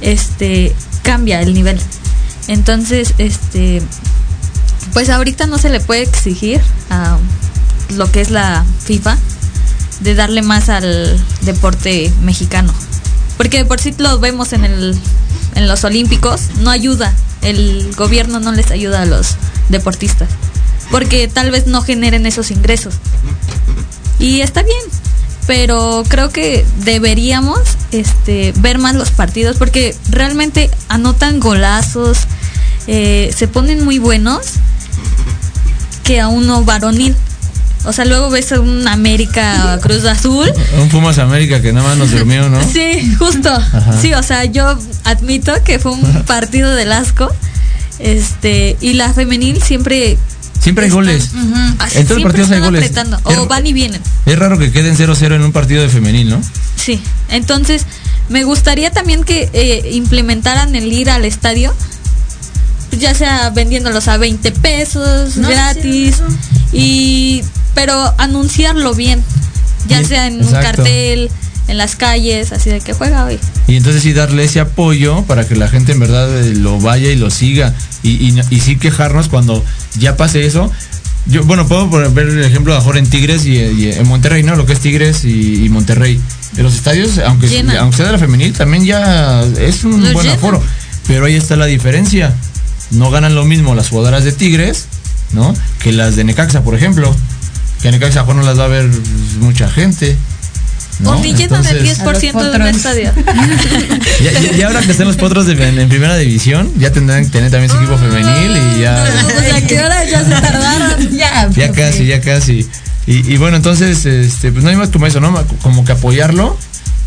[0.00, 1.78] este cambia el nivel.
[2.48, 3.82] Entonces, este
[4.92, 7.18] pues ahorita no se le puede exigir a
[7.90, 9.16] lo que es la FIFA
[10.00, 12.72] de darle más al deporte mexicano.
[13.36, 14.98] Porque de por sí lo vemos en el
[15.54, 19.36] en los olímpicos, no ayuda, el gobierno no les ayuda a los
[19.68, 20.28] deportistas,
[20.90, 22.94] porque tal vez no generen esos ingresos.
[24.18, 24.82] Y está bien,
[25.46, 32.18] pero creo que deberíamos este, ver más los partidos porque realmente anotan golazos,
[32.86, 34.40] eh, se ponen muy buenos
[36.04, 37.14] que a uno varonil.
[37.84, 40.48] O sea, luego ves a un América Cruz Azul.
[40.80, 42.62] Un Pumas América que nada más nos durmió, ¿no?
[42.62, 43.50] Sí, justo.
[44.00, 47.28] Sí, o sea, yo admito que fue un partido del asco.
[47.98, 50.16] Este, y la femenil siempre
[50.60, 51.30] Siempre hay Está- goles.
[51.80, 52.82] así En todos los partidos hay goles.
[52.84, 54.00] apretando, Es- O van y vienen.
[54.26, 56.40] Es raro que queden 0-0 en un partido de femenil, ¿no?
[56.76, 57.84] Sí, entonces
[58.28, 61.74] me gustaría también que eh, implementaran el ir al estadio,
[62.98, 66.16] ya sea vendiéndolos a 20 pesos, No, gratis,
[66.70, 67.42] sí, y
[67.74, 69.22] pero anunciarlo bien,
[69.88, 71.30] ya Bien, sea en un cartel,
[71.68, 73.38] en las calles, así de que juega hoy.
[73.66, 77.10] Y entonces sí darle ese apoyo para que la gente en verdad eh, lo vaya
[77.10, 77.72] y lo siga.
[78.02, 79.64] Y, y, y sí quejarnos cuando
[79.98, 80.70] ya pase eso.
[81.26, 84.56] Yo, bueno, puedo poner- ver el ejemplo mejor en Tigres y, y en Monterrey, ¿no?
[84.56, 86.20] Lo que es Tigres y, y Monterrey.
[86.56, 90.24] En los estadios, aunque, aunque sea de la femenil, también ya es un Los buen
[90.26, 90.38] llenan.
[90.38, 90.62] aforo.
[91.06, 92.34] Pero ahí está la diferencia.
[92.92, 94.86] No ganan lo mismo las jugadoras de Tigres,
[95.32, 95.54] ¿no?
[95.80, 97.14] Que las de Necaxa, por ejemplo.
[97.80, 98.88] Que a Necaxa a lo mejor no las va a ver
[99.40, 100.16] mucha gente.
[101.00, 101.10] ¿no?
[101.12, 103.12] O ni llenan el Entonces- 10% de un estadio.
[104.22, 107.24] ya, ya- ya ahora que estén los potros de- en, en primera división, ya tendrán
[107.24, 109.02] que tener también su equipo femenil y ya.
[109.26, 111.10] o sea, ¿qué hora ya se tardaron?
[111.16, 111.72] Ya, Ya profe.
[111.72, 112.68] casi, ya casi.
[113.06, 115.34] Y, y bueno, entonces, este, pues no hay más como eso, ¿no?
[115.62, 116.56] Como que apoyarlo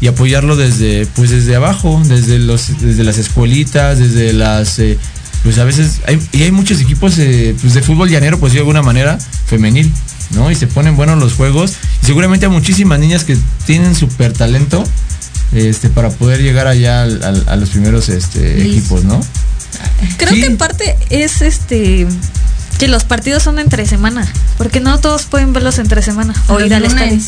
[0.02, 4.98] y apoyarlo desde, pues desde abajo, desde los, desde las escuelitas, desde las, eh,
[5.46, 8.60] pues a veces, hay, y hay muchos equipos eh, pues de fútbol llanero, pues de
[8.60, 9.90] alguna manera, femenil,
[10.32, 10.50] ¿no?
[10.52, 11.74] Y se ponen buenos los juegos.
[12.04, 14.84] Y seguramente hay muchísimas niñas que tienen súper talento,
[15.54, 19.22] este, para poder llegar allá al- al- a los primeros, este, equipos, ¿no?
[20.18, 20.42] Creo Sí.
[20.42, 22.08] que en parte es este
[22.80, 24.28] que los partidos son entre semana,
[24.58, 27.20] porque no todos pueden verlos entre semana o ir al estadio.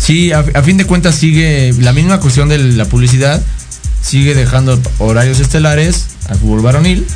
[0.00, 3.40] Sí, a, a fin de cuentas sigue la misma cuestión de la publicidad,
[4.02, 7.06] sigue dejando horarios estelares al fútbol varonil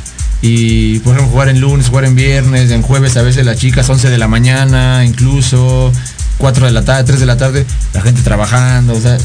[0.41, 3.89] y por ejemplo jugar en lunes, jugar en viernes, en jueves a veces las chicas
[3.89, 5.91] 11 de la mañana, incluso
[6.37, 9.17] 4 de la tarde, 3 de la tarde, la gente trabajando, o sea,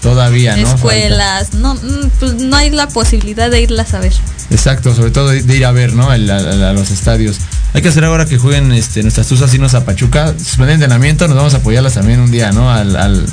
[0.00, 0.74] todavía, ¿no?
[0.74, 4.12] Escuelas, no, mm, pues no hay la posibilidad de irlas a ver.
[4.50, 6.12] Exacto, sobre todo de, de ir a ver, ¿no?
[6.12, 7.36] El- a, a- a los estadios.
[7.74, 11.26] Hay que hacer ahora que jueguen este, nuestras tuzas y nos a Pachuca, suspender entrenamiento,
[11.28, 12.70] nos vamos a apoyarlas también un día, ¿no?
[12.70, 13.24] Al, al,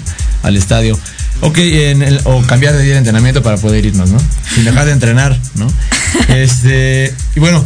[0.43, 0.97] al estadio.
[1.41, 4.19] Ok, en el- o cambiar de día de entrenamiento para poder irnos, ¿no?
[4.53, 5.67] Sin dejar de entrenar, ¿no?
[6.29, 7.65] Este, y bueno,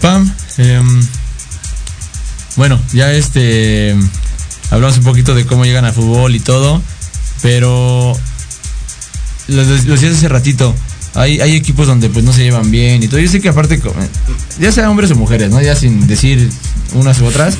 [0.00, 1.06] Pam, em,
[2.56, 3.96] bueno, ya este,
[4.70, 6.80] hablamos un poquito de cómo llegan al fútbol y todo,
[7.42, 8.16] pero
[9.48, 10.74] lo, lo decías hace ratito,
[11.14, 13.20] hay, hay equipos donde pues no se llevan bien y todo.
[13.20, 13.80] Yo sé que aparte,
[14.58, 15.60] ya sea hombres o mujeres, ¿no?
[15.60, 16.50] Ya sin decir
[16.94, 17.56] unas u otras.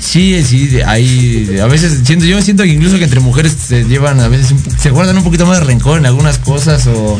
[0.00, 4.18] Sí, sí, hay, a veces siento, yo siento que incluso que entre mujeres se llevan
[4.18, 7.16] a veces, un se guardan un poquito más de rencor en algunas cosas o,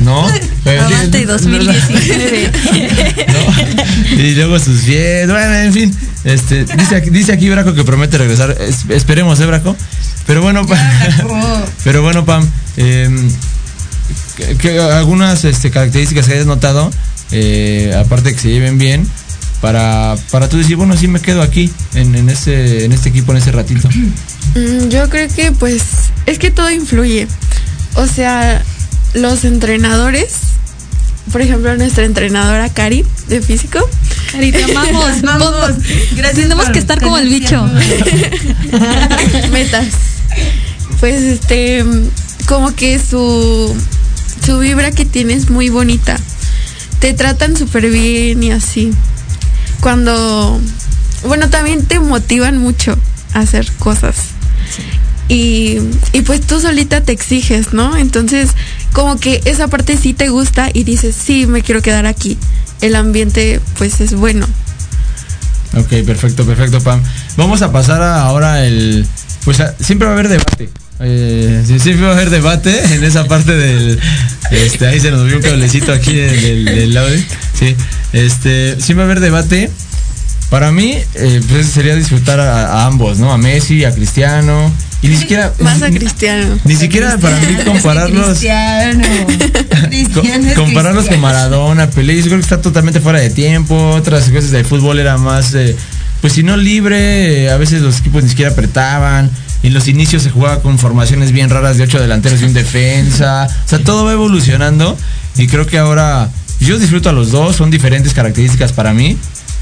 [0.00, 0.26] ¿no?
[0.26, 2.50] Avante no- 2019.
[3.28, 4.22] ¿no?
[4.22, 5.94] Y luego sus pies, bueno, en fin.
[6.24, 8.56] Este, dice, aquí, dice aquí Braco que promete regresar.
[8.60, 9.76] Es- esperemos, ¿eh, Braco?
[10.26, 13.28] Pero bueno, pa- pero bueno, Pam, em,
[14.36, 16.90] que, que algunas este, características que hayas notado,
[17.32, 19.06] eh, aparte de que se lleven bien,
[19.62, 23.30] para, para tú decir, bueno, sí me quedo aquí, en, en, este, en este equipo,
[23.30, 23.88] en ese ratito.
[24.54, 25.82] Mm, Yo creo que pues
[26.26, 27.28] es que todo influye.
[27.94, 28.60] O sea,
[29.14, 30.32] los entrenadores,
[31.30, 33.78] por ejemplo, nuestra entrenadora Cari de físico,
[34.32, 35.22] Cari, te amamos.
[35.22, 35.70] Vamos.
[36.16, 37.64] Gracias Tenemos que estar como el bicho.
[39.52, 39.86] metas.
[40.98, 41.84] Pues este,
[42.46, 43.74] como que su
[44.44, 46.18] su vibra que tiene es muy bonita.
[46.98, 48.92] Te tratan súper bien y así.
[49.82, 50.60] Cuando,
[51.26, 52.96] bueno, también te motivan mucho
[53.34, 54.14] a hacer cosas.
[55.28, 55.78] Y,
[56.12, 57.96] y pues tú solita te exiges, ¿no?
[57.96, 58.50] Entonces,
[58.92, 62.38] como que esa parte sí te gusta y dices, sí, me quiero quedar aquí.
[62.80, 64.46] El ambiente, pues es bueno.
[65.76, 67.02] Ok, perfecto, perfecto, Pam.
[67.36, 69.04] Vamos a pasar a ahora el.
[69.44, 70.70] Pues a- siempre va a haber debate.
[71.04, 73.98] Eh, sí, sí, va a haber debate en esa parte del.
[74.50, 77.18] Este, ahí se nos vio un cablecito aquí del, del, audio.
[77.58, 77.74] Sí,
[78.12, 79.70] este, sí va a haber debate.
[80.50, 83.32] Para mí, eh, pues sería disfrutar a, a ambos, ¿no?
[83.32, 84.70] A Messi, a Cristiano.
[85.02, 85.52] Y ni siquiera.
[85.58, 86.58] Más a Cristiano.
[86.64, 88.38] Ni siquiera para mí compararlos.
[88.38, 89.04] Cristiano.
[89.88, 91.20] Cristiano compararlos con.
[91.20, 93.76] Maradona, Pelé, yo creo que está totalmente fuera de tiempo.
[93.90, 95.76] Otras cosas del fútbol era más, eh,
[96.20, 99.28] pues si no libre, eh, a veces los equipos ni siquiera apretaban.
[99.62, 103.48] En los inicios se jugaba con formaciones bien raras de ocho delanteros y un defensa.
[103.64, 104.96] O sea, todo va evolucionando.
[105.36, 106.28] Y creo que ahora
[106.60, 109.16] yo disfruto a los dos, son diferentes características para mí.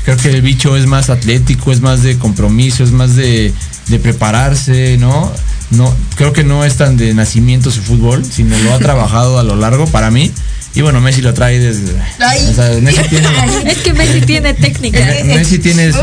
[0.05, 3.53] Creo que el bicho es más atlético, es más de compromiso, es más de,
[3.89, 5.31] de prepararse, ¿no?
[5.71, 9.43] No, creo que no es tan de nacimiento su fútbol, sino lo ha trabajado a
[9.43, 10.33] lo largo para mí.
[10.75, 11.93] Y bueno, Messi lo trae desde.
[12.21, 12.47] Ay.
[12.49, 13.29] o sea, Messi tiene,
[13.67, 15.01] Es que Messi tiene técnica.
[15.01, 15.97] Me- Messi tiene es,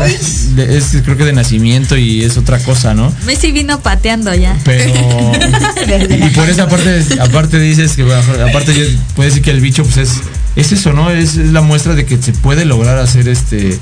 [0.58, 3.10] es, creo que de nacimiento y es otra cosa, ¿no?
[3.24, 4.58] Messi vino pateando ya.
[4.64, 4.92] Pero
[6.26, 8.84] y por esa parte aparte dices que bueno, aparte yo
[9.16, 10.10] puedo decir que el bicho pues es
[10.56, 11.10] es eso, ¿no?
[11.10, 13.78] Es, es la muestra de que se puede lograr hacer este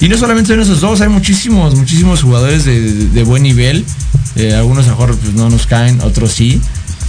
[0.00, 3.84] y no solamente son esos dos, hay muchísimos muchísimos jugadores de, de buen nivel.
[4.36, 6.60] Eh, algunos a lo mejor pues, no nos caen, otros sí,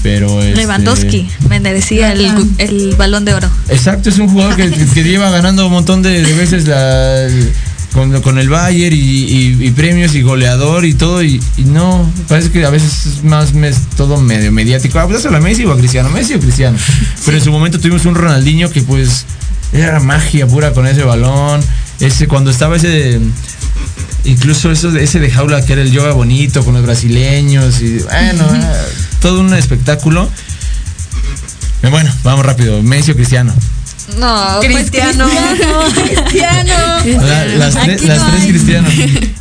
[0.06, 3.50] pero este, Lewandowski merecía el, el balón de oro.
[3.70, 7.52] Exacto, es un jugador que, que- lleva ganando un montón de, de veces la, el-
[7.92, 11.24] con, con el Bayern y, y- y premios y goleador y todo.
[11.24, 15.00] Y, y no, parece que a veces es más mes- todo medio mediático.
[15.00, 16.78] Ah, pues a Messi o a Cristiano, Messi o Cristiano.
[17.26, 19.26] Pero en su momento tuvimos un Ronaldinho que pues
[19.74, 21.62] era magia pura con ese balón.
[22.00, 23.20] Ese, cuando estaba ese
[24.26, 28.00] incluso eso de- ese de jaula que era el yoga bonito con los brasileños y
[28.00, 28.86] bueno, era
[29.22, 30.30] todo un espectáculo.
[31.90, 33.54] Bueno, vamos rápido, Messi o Cristiano.
[34.18, 35.28] No, pues Cristiano.
[36.06, 36.74] Cristiano.
[37.22, 38.02] La- las, no tres.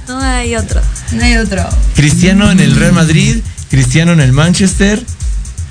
[0.09, 0.81] No hay otro.
[1.12, 1.66] No hay otro.
[1.94, 3.38] Cristiano en el Real Madrid,
[3.70, 5.03] Cristiano en el Manchester,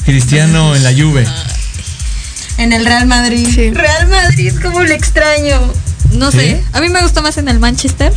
[0.06, 1.28] Cristiano en la Juve.
[2.58, 3.48] En el Real Madrid.
[3.54, 3.72] Sí.
[3.72, 5.60] Real Madrid, como le extraño.
[6.14, 6.38] No ¿Sí?
[6.38, 6.64] sé.
[6.74, 8.14] A mí me gustó más en el Manchester.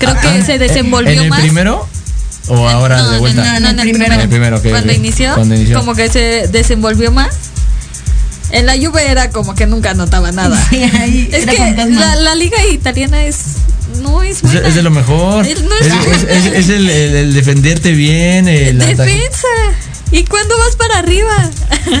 [0.00, 1.40] Creo Ah, que se desenvolvió ¿En el más.
[1.40, 1.86] primero?
[2.48, 3.44] ¿O ahora No, de no, vuelta?
[3.44, 3.92] no, no, en el primero.
[3.92, 4.14] primero.
[4.14, 5.78] En el primero, Cuando inició, Cuando inició.
[5.78, 7.28] como que se desenvolvió más.
[8.50, 10.60] En la Juve era como que nunca notaba nada.
[10.70, 11.56] Sí, ahí es que
[11.88, 13.36] la, la liga italiana es
[14.02, 14.68] no es Es, buena.
[14.68, 15.46] es de lo mejor.
[15.46, 18.48] Es- no es, es- es- es- es el, el- el defenderte bien.
[18.48, 18.96] El ataque.
[19.12, 19.46] Defensa.
[20.12, 21.50] ¿Y cuándo vas para arriba?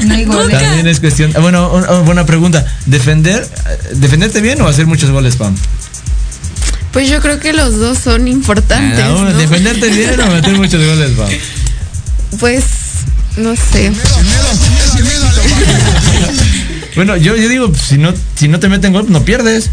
[0.04, 0.44] No hay goles.
[0.46, 0.58] Nunca.
[0.60, 1.32] También es cuestión.
[1.36, 2.66] ah, Bueno, un- un- buena pregunta.
[2.86, 5.54] ¿Defender, eh, ¿Defenderte bien o hacer muchos goles, Pam?
[6.92, 8.98] Pues yo creo que los dos son importantes.
[9.00, 9.38] Ah, no, ¿no?
[9.38, 11.28] ¿Defenderte bien o meter muchos goles, Pam?
[12.40, 12.64] Pues
[13.36, 13.92] no sé.
[16.96, 19.70] Bueno, yo, yo digo, si no, si no te meten gol, no pierdes.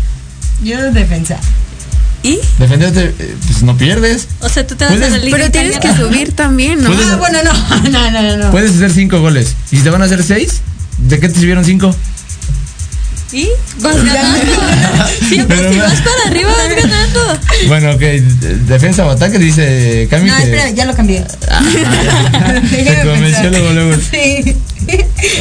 [0.63, 1.37] Yo de defensa.
[2.23, 2.39] ¿Y?
[2.59, 4.27] Defenderte, eh, pues no pierdes.
[4.41, 6.89] O sea, tú te vas a liga Pero tienes que subir también, ¿no?
[6.89, 7.89] Puedes- Ah, bueno, no.
[7.89, 8.51] No, no, no, no.
[8.51, 9.55] Puedes hacer cinco goles.
[9.71, 10.61] ¿Y si te van a hacer seis?
[10.97, 11.95] ¿De qué te sirvieron cinco?
[13.31, 13.49] ¿Y?
[13.81, 14.45] Vas ganando.
[15.27, 15.83] Siempre Pero si no.
[15.83, 17.39] vas para arriba vas ganando.
[17.67, 17.99] Bueno, ok.
[17.99, 20.29] de- Defensa o ataque, dice Cami.
[20.29, 21.23] No, que- espera, ya lo cambié.
[22.71, 23.95] Te convenció luego, luego.
[24.11, 24.55] Sí.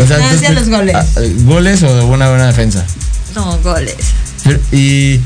[0.02, 0.96] O sea, Ah, entonces, los goles.
[0.96, 1.04] ah,
[1.44, 2.84] ¿Goles o una buena defensa?
[3.36, 3.94] No, goles.
[4.42, 5.20] Pero- y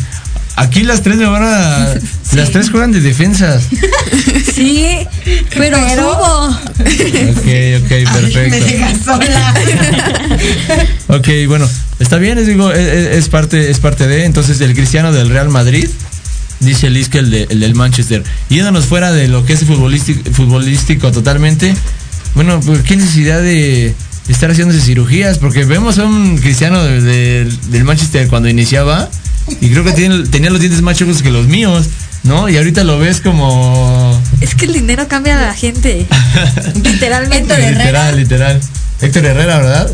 [0.56, 1.94] aquí las tres me van a.
[2.32, 3.64] Las tres juegan de defensas.
[4.54, 4.86] Sí,
[5.56, 6.48] pero, Pero- subo.
[6.48, 7.46] Ok,
[7.80, 8.64] ok, Ay, me perfecto.
[8.66, 9.54] dejas sola.
[11.08, 14.24] Ok, bueno, está bien, es, digo, es, es- es parte, es parte de.
[14.26, 15.88] Entonces, el cristiano del Real Madrid,
[16.60, 18.22] dice Liz que el, de- el del Manchester.
[18.48, 21.74] Yéndonos fuera de lo que es futbolístico, futbolístico totalmente,
[22.34, 23.94] bueno, pues, ¿qué necesidad de
[24.32, 25.38] estar haciéndose cirugías?
[25.38, 29.08] Porque vemos a un cristiano de- de- del Manchester cuando iniciaba
[29.60, 31.86] y creo que tiene- tenía los dientes más chicos que los míos,
[32.24, 32.48] ¿no?
[32.48, 34.20] Y ahorita lo ves como.
[34.40, 36.06] Es que el dinero cambia a la gente.
[36.82, 37.52] Literalmente.
[37.54, 38.12] Héctor Herrera.
[38.12, 38.60] Literal, literal.
[39.00, 39.90] Héctor Herrera, ¿verdad?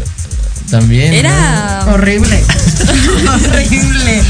[0.71, 1.13] También.
[1.13, 1.19] ¿no?
[1.19, 1.85] Era.
[1.93, 2.43] Horrible.
[3.29, 4.23] Horrible.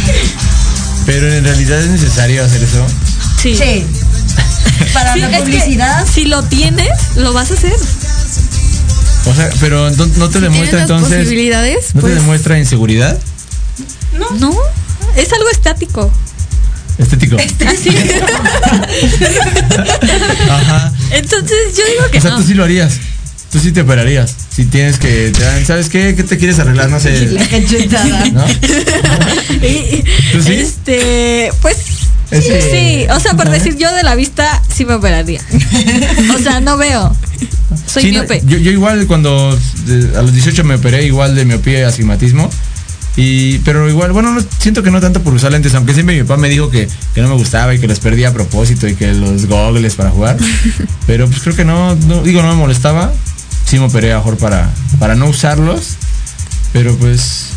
[1.06, 2.86] Pero en realidad es necesario hacer eso.
[3.40, 3.56] Sí.
[3.56, 3.86] Sí.
[4.92, 6.04] Para Sí, la es que publicidad.
[6.12, 7.72] si lo tienes, lo vas a hacer.
[9.26, 11.18] O sea, pero no, no te ¿Tienes demuestra entonces.
[11.18, 11.94] posibilidades?
[11.94, 13.18] ¿No Pues te demuestra inseguridad?
[14.38, 14.56] No,
[15.16, 16.10] es algo estático.
[16.98, 17.36] Estético.
[17.66, 17.90] Así.
[20.50, 20.92] Ajá.
[21.10, 22.36] Entonces yo digo que O sea, no.
[22.38, 22.94] tú sí lo harías.
[23.52, 24.34] Tú sí te operarías.
[24.54, 25.30] Si tienes que.
[25.32, 26.14] te dan, ¿Sabes qué?
[26.16, 26.88] ¿Qué te quieres arreglar?
[26.90, 27.26] No sé.
[27.32, 28.24] La cachetada.
[28.30, 28.44] ¿No?
[30.32, 30.52] ¿Tú sí?
[30.54, 31.76] Este, pues
[32.30, 35.40] Sí, sí, o sea, por decir yo de la vista sí me operaría.
[36.34, 37.14] O sea, no veo.
[37.86, 38.42] Soy Sí, no, miope.
[38.46, 39.56] yo, yo igual cuando
[40.16, 42.50] a los 18 me operé igual de miopía y astigmatismo.
[43.16, 46.22] Y, pero igual, bueno, no, siento que no tanto por usar lentes, aunque siempre mi
[46.22, 48.94] papá me dijo que, que no me gustaba y que los perdía a propósito y
[48.94, 50.36] que los goggles para jugar.
[51.06, 53.12] pero pues creo que no, no, digo, no me molestaba.
[53.64, 55.96] Sí me operé mejor para, para no usarlos.
[56.72, 57.55] Pero pues.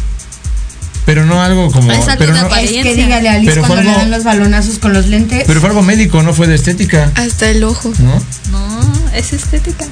[1.09, 1.91] Pero no algo como.
[1.91, 2.55] Es algo pero, no-.
[2.55, 5.43] Es que dígale a Pero fue cuando le dan los balonazos con los lentes.
[5.47, 7.11] pero fue algo médico, no fue de estética.
[7.15, 7.91] Hasta el ojo.
[7.97, 8.21] ¿No?
[8.51, 9.87] No, es estética.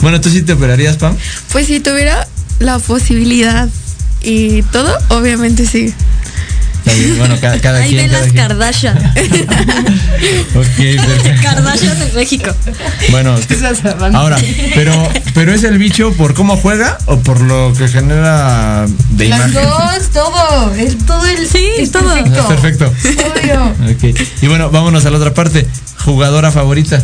[0.00, 1.18] Bueno, ¿tú sí te operarías, Pam?
[1.52, 2.26] Pues si tuviera
[2.60, 3.68] la posibilidad
[4.22, 5.92] y todo, obviamente sí.
[6.86, 8.02] Está bien, bueno, cada, cada Ahí quien.
[8.02, 8.46] ven cada las quien.
[8.48, 8.98] Kardashian.
[10.54, 10.66] Ok,
[11.06, 11.42] perfecto.
[11.42, 12.50] Kardashian de México.
[13.10, 13.36] Bueno,
[14.14, 14.36] ahora,
[14.74, 19.50] pero, pero es el bicho por cómo juega o por lo que genera de Las
[19.50, 19.54] imagen.
[19.68, 20.74] dos, todo.
[20.74, 21.46] Es todo el.
[21.48, 22.14] Sí, es todo.
[22.14, 22.48] Perfecto.
[22.48, 22.92] Perfecto.
[23.34, 23.64] Obvio.
[23.92, 24.20] Ok.
[24.42, 25.66] Y bueno, vámonos a la otra parte.
[26.04, 27.02] Jugadora favorita.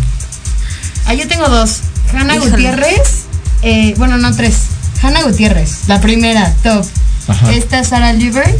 [1.06, 1.80] Ah, yo tengo dos.
[2.12, 2.50] Hanna Híjole.
[2.52, 3.00] Gutiérrez.
[3.62, 4.56] eh, bueno, no tres.
[5.02, 6.84] Hanna Gutiérrez, la primera, top.
[7.28, 7.52] Ajá.
[7.52, 8.56] Esta Sara Libert.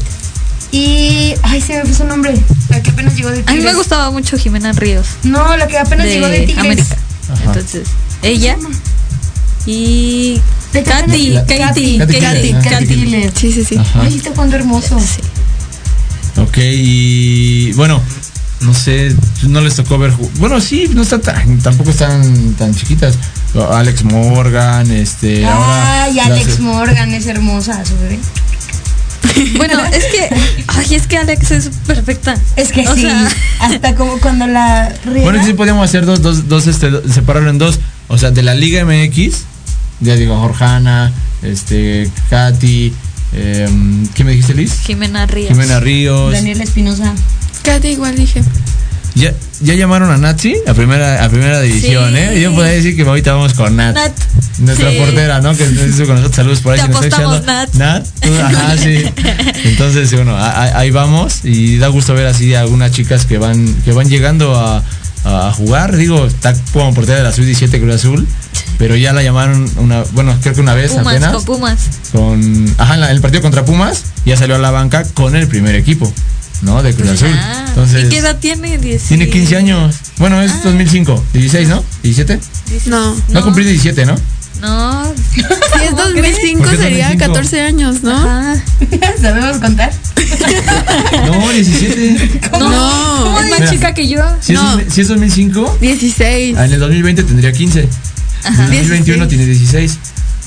[0.73, 1.35] Y.
[1.43, 2.35] Ay, se me fue su nombre.
[2.69, 3.57] La que apenas llegó de A Tigres.
[3.65, 5.07] mí me gustaba mucho Jimena Ríos.
[5.25, 6.65] No, la que apenas llegó de de Tigres.
[6.65, 6.97] América.
[7.33, 7.45] Ajá.
[7.47, 7.89] Entonces,
[8.23, 8.57] ella
[9.67, 10.41] y
[10.73, 13.31] De Katy, Katy, Katy Katy.
[13.35, 13.77] Sí, sí, sí.
[13.77, 14.03] Ajá.
[14.03, 14.99] Ay, está jugando hermoso.
[15.01, 15.21] Sí.
[16.41, 18.01] Ok, y bueno,
[18.61, 19.15] no sé,
[19.49, 20.13] no les tocó ver.
[20.39, 23.17] Bueno, sí, no están tan, tampoco están tan chiquitas.
[23.73, 25.45] Alex Morgan, este.
[25.45, 28.19] ahora Ay, las- Alex Morgan es hermosa, su bebé.
[29.57, 30.29] Bueno, es que,
[30.67, 32.37] ay, es que Alex es perfecta.
[32.57, 33.29] Es que O sí, sea,
[33.61, 35.23] hasta como cuando la riega.
[35.23, 37.79] Bueno, sí podíamos hacer dos, dos, dos, este, separarlo en dos.
[38.09, 39.43] O sea, de la Liga MX,
[40.01, 41.13] ya digo, Jorjana,
[41.43, 42.93] este, Katy,
[43.35, 44.81] em, ¿qué me dijiste, Liz?
[44.83, 45.51] Jimena Ríos.
[45.51, 46.33] Jimena Ríos.
[46.33, 47.15] Daniel Espinosa.
[47.63, 48.43] Katy igual dije.
[49.15, 52.19] Ya, ya llamaron a Natsi a primera, a primera división, Sí.
[52.19, 52.41] ¿eh?
[52.43, 53.95] Yo podría decir que ahorita vamos con Nat.
[53.95, 54.13] Nat.
[54.59, 54.99] Nuestra Sí.
[54.99, 55.57] portera, ¿no?
[55.57, 56.37] Que estuvo con nosotros.
[56.37, 56.81] Saludos por ahí.
[56.81, 56.93] Te si
[57.23, 57.43] apostamos.
[57.75, 58.07] Nat.
[58.21, 59.05] tú, ajá, sí.
[59.65, 61.41] Entonces, bueno, ahí vamos.
[61.45, 64.83] Y da gusto ver así a algunas chicas que van, que van llegando a,
[65.25, 65.97] a jugar.
[65.97, 68.27] Digo, está como portera de la Sub-17 Cruz Azul.
[68.79, 71.33] Pero ya la llamaron una, bueno, creo que una vez Pumas, apenas.
[71.35, 71.79] con Pumas.
[72.13, 75.37] con ajá, en la- en el partido contra Pumas, ya salió a la banca con
[75.37, 76.11] el primer equipo,
[76.63, 76.83] ¿no?
[76.83, 77.29] De Cruz Azul.
[77.33, 78.79] Ah, Entonces, ¿Y qué edad tiene?
[78.81, 79.97] Dieci- tiene 15 años.
[80.19, 80.61] Bueno, es Ah.
[80.65, 81.85] 2005, 16, ¿no?
[82.03, 82.39] 17.
[82.71, 83.17] dieci- No.
[83.31, 84.17] No, cumplí 17, ¿no?
[84.61, 85.13] No.
[85.35, 87.19] Si es ¿Cómo 2005 ¿Por qué sería 2005?
[87.33, 88.15] 14 años, ¿no?
[88.15, 88.57] Ajá.
[89.23, 89.93] ¿Sabemos contar?
[91.27, 92.41] No, 17.
[92.53, 93.41] No, No.
[93.41, 93.71] es más Mira.
[93.71, 94.21] chica que yo.
[94.41, 94.79] Si, No.
[94.79, 96.57] es, si es 2005, 16.
[96.59, 97.89] ah, en el 2020 tendría 15.
[98.45, 99.99] En el 2021 tiene 16.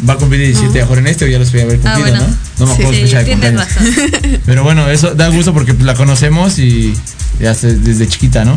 [0.08, 2.18] Va a cumplir 17 ahora en este o ya los voy a haber Ah, cumplido,
[2.18, 2.28] bueno.
[2.28, 2.38] ¿no?
[2.60, 3.68] No me acuerdo Sí, fecha de cumpleaños.
[3.76, 4.40] razón.
[4.46, 6.94] Pero bueno, eso da gusto porque pues, la conocemos y
[7.40, 8.56] ya se- desde chiquita, ¿no?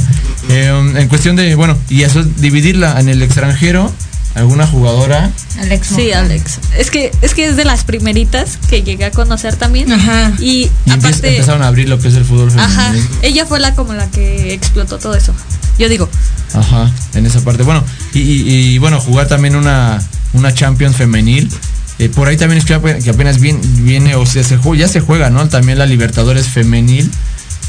[0.49, 3.93] Eh, en cuestión de, bueno, y eso dividirla en el extranjero,
[4.35, 5.31] alguna jugadora.
[5.61, 6.13] Alex Sí.
[6.13, 6.59] Alex.
[6.79, 9.91] Es que es que es de las primeritas que llegué a conocer también.
[9.93, 10.33] Ajá.
[10.41, 12.73] Y, Y empie- aparte, empezaron a abrir lo que es el fútbol femenino.
[12.81, 15.35] ajá, ella fue la como la que explotó todo eso.
[15.79, 16.09] Yo digo,
[16.55, 17.63] Ajá, en esa parte.
[17.63, 17.83] Bueno,
[18.15, 20.03] y, y- y, bueno, jugar también una,
[20.33, 21.51] una Champions femenil.
[21.99, 24.81] Eh, por ahí también es que ape- que apenas viene, viene o sea, se juega,
[24.87, 25.49] ya se juega, ¿no?
[25.49, 27.11] También la Libertadores femenil,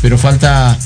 [0.01, 0.77] pero falta,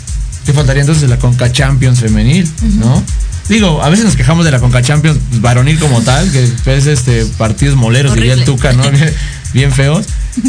[0.46, 1.10] ¿qué faltaría entonces?
[1.10, 2.48] La Conca Champions femenil,
[2.80, 3.04] ¿no?
[3.50, 7.26] Digo, a veces nos quejamos de la Conca Champions varonil como tal, que es este
[7.38, 8.58] partidos moleros, diría el Horrible.
[8.58, 8.84] Tuca, ¿no?
[8.92, 9.14] Bien,
[9.54, 10.06] bien feos,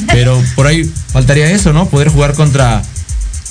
[0.08, 1.88] pero por ahí faltaría eso, ¿no?
[1.88, 2.82] Poder jugar contra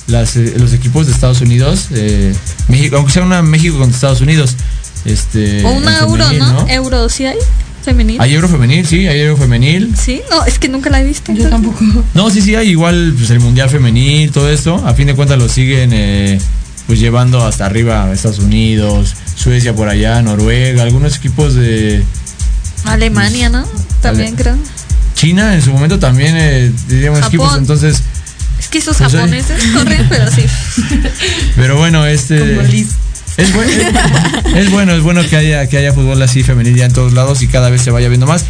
[0.06, 2.32] las, eh, los equipos de Estados Unidos, eh,
[2.68, 4.56] México, aunque sea una México contra Estados Unidos,
[5.04, 6.68] este, o una euro, femenil, ¿no?
[6.68, 7.36] Euro, ¿sí hay?
[7.84, 8.20] Femenil.
[8.20, 9.92] Hay euro femenil, sí, hay euro femenil.
[10.00, 11.32] Sí, no, es que nunca la he visto.
[11.32, 11.84] Yo tampoco.
[12.14, 14.76] No, sí, sí, hay igual pues, el mundial femenil, todo esto.
[14.86, 16.38] A fin de cuentas lo siguen eh,
[16.86, 22.04] pues llevando hasta arriba a Estados Unidos, Suecia por allá, Noruega, algunos equipos de
[22.84, 23.64] Alemania, ¿no?
[24.00, 24.56] También Ale- creo.
[25.16, 27.34] China en su momento también eh, diríamos Japón.
[27.34, 28.02] equipos, entonces,
[28.60, 30.42] Es que esos Pues, japoneses corren, pero sí.
[31.56, 32.88] pero bueno, este Como Liz.
[33.36, 36.84] Es, buen- es- es bueno, es bueno que haya, que haya fútbol así femenil ya
[36.84, 38.44] en todos lados y cada vez se vaya viendo más.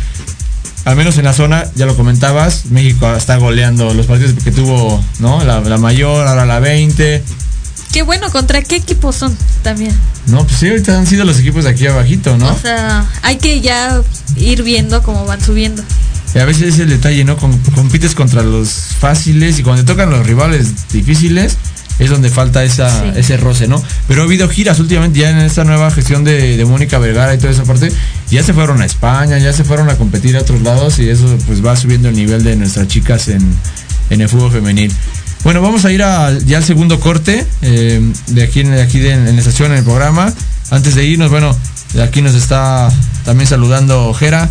[0.85, 5.03] Al menos en la zona, ya lo comentabas, México está goleando los partidos que tuvo,
[5.21, 5.45] ¿no?
[5.45, 7.23] La, la mayor, ahora la 20.
[7.93, 9.95] Qué bueno, ¿contra qué equipos son también?
[10.27, 12.49] No, pues sí, ahorita han sido los equipos de aquí abajito, ¿no?
[12.49, 14.01] O sea, hay que ya
[14.37, 15.85] ir viendo cómo van subiendo.
[16.35, 17.37] Y a veces es el detalle, ¿no?
[17.37, 18.69] Com- compites contra los
[18.99, 21.59] fáciles y cuando te tocan los rivales difíciles
[21.99, 23.13] es donde falta esa, Sí.
[23.21, 23.83] ese roce, ¿no?
[24.09, 27.39] Pero ha habido giras últimamente ya en esta nueva gestión de, de Mónica Vergara y
[27.39, 27.93] toda esa parte.
[28.31, 31.37] Ya se fueron a España, ya se fueron a competir a otros lados y eso
[31.47, 33.43] pues va subiendo el nivel de nuestras chicas en,
[34.11, 34.93] en el fútbol femenil.
[35.45, 38.99] Bueno, vamos a ir a- ya al segundo corte eh, de aquí, en, de aquí
[39.01, 40.33] de- en la estación, en el programa.
[40.71, 41.57] Antes de irnos, bueno,
[41.95, 42.91] de aquí nos está
[43.25, 44.49] también saludando Jera.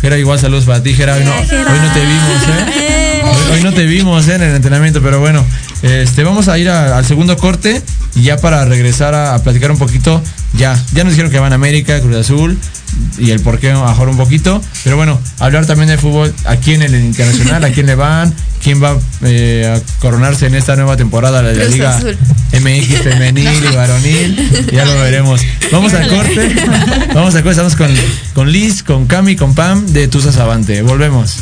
[0.00, 1.14] Jera, igual saludos para ti, Jera.
[1.14, 2.72] Hoy no, hoy no te vimos, ¿eh?
[2.74, 3.22] Eh,
[3.52, 5.44] Hoy, hoy no te vimos eh, en el entrenamiento, pero bueno,
[5.82, 7.82] este, vamos a ir a- al segundo corte
[8.14, 10.22] y ya para regresar a, a platicar un poquito,
[10.58, 12.58] ya, ya nos dijeron que van a América, Cruz Azul
[13.18, 16.82] y el por qué mejor un poquito, pero bueno, hablar también de fútbol aquí en
[16.82, 21.40] el internacional, a quién le van, quién va eh, a coronarse en esta nueva temporada
[21.40, 22.18] de la Cruz Liga Azul.
[22.52, 25.40] MX femenil y varonil, ya lo veremos.
[25.70, 26.52] Vamos al corte,
[27.14, 27.88] vamos al corte, estamos con,
[28.34, 31.36] con Liz, con Cami, con Pam de Tusa Savante, volvemos.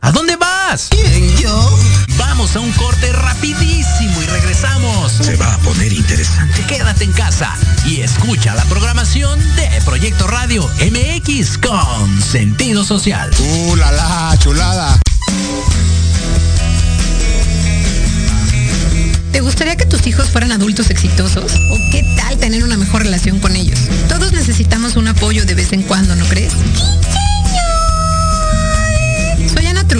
[0.00, 0.88] ¿A dónde vas?
[0.90, 1.78] ¿Quién, yo?
[2.18, 5.12] Vamos a un corte rapidísimo y regresamos.
[5.12, 6.64] Se va a poner interesante.
[6.66, 7.56] Quédate en casa
[7.86, 13.30] y escucha la programación de Proyecto Radio MX con sentido social.
[13.38, 14.98] ¡Uh, la, la chulada!
[19.30, 21.52] ¿Te gustaría que tus hijos fueran adultos exitosos?
[21.70, 23.78] ¿O qué tal tener una mejor relación con ellos?
[24.08, 26.54] Todos necesitamos un apoyo de vez en cuando, ¿no crees?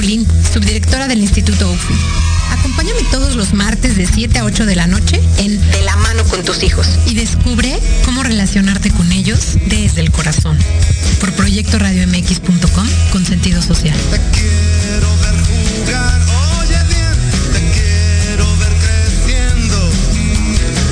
[0.01, 1.95] Subdirectora del Instituto UFI.
[2.53, 6.25] Acompáñame todos los martes de 7 a 8 de la noche en De la mano
[6.25, 10.57] con tus hijos y descubre cómo relacionarte con ellos desde el corazón.
[11.21, 13.95] Por proyectoradiomx.com con sentido social.
[14.11, 15.35] Te quiero ver
[15.85, 16.21] jugar,
[16.63, 19.91] oye bien, te quiero ver creciendo.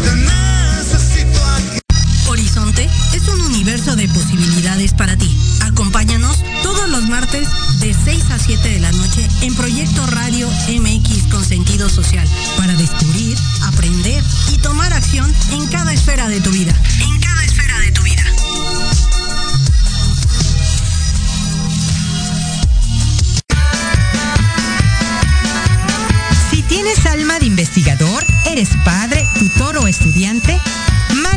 [0.04, 1.80] Te necesito aquí.
[2.28, 5.34] Horizonte es un universo de posibilidades para ti.
[5.62, 7.48] Acompáñanos todos los martes
[7.80, 12.26] de 6 a 7 de la noche en Proyecto Radio MX con sentido social
[12.56, 14.22] para descubrir, aprender
[14.52, 16.72] y tomar acción en cada esfera de tu vida.
[17.00, 18.24] En cada esfera de tu vida.
[26.50, 30.58] Si tienes alma de investigador, eres padre, tutor o estudiante,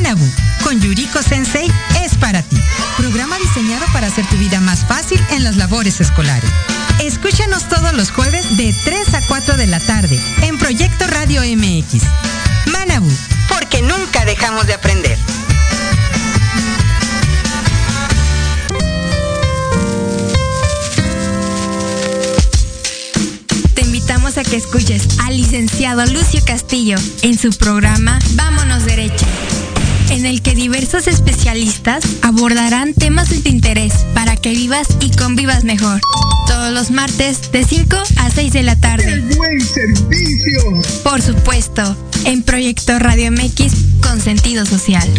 [0.02, 0.26] Manabu
[0.64, 1.72] con Yuriko Sensei
[2.04, 2.58] es para ti.
[2.97, 6.49] Programa diseñado para hacer tu vida más fácil en las labores escolares.
[7.04, 12.04] Escúchanos todos los jueves de 3 a 4 de la tarde en Proyecto Radio MX.
[12.72, 13.12] Manabu,
[13.47, 15.18] porque nunca dejamos de aprender.
[23.76, 29.26] Te invitamos a que escuches al licenciado Lucio Castillo en su programa Vámonos Derecho,
[30.12, 35.64] en el que diversos especialistas abordarán temas de tu interés para que vivas y convivas
[35.64, 36.01] mejor.
[36.47, 39.22] Todos los martes de 5 a 6 de la tarde.
[39.38, 40.82] ¡Buen servicio!
[41.03, 41.95] Por supuesto,
[42.26, 45.09] en Proyecto Radio MX con sentido social.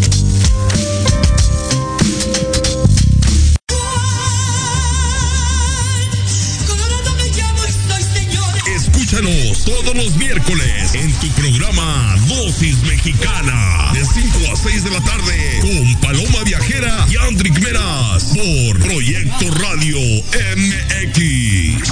[8.76, 15.01] Escúchanos todos los miércoles en tu programa Dosis Mexicana de 5 a 6 de la
[15.01, 19.99] tarde con Paloma Viajera y Andrick Meras por Proyecto Radio
[20.57, 21.82] MX.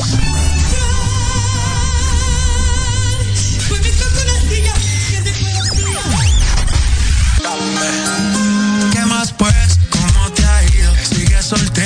[8.93, 9.79] ¿Qué más pues?
[9.91, 10.93] ¿Cómo te ha ido?
[11.05, 11.80] Sigue soltero,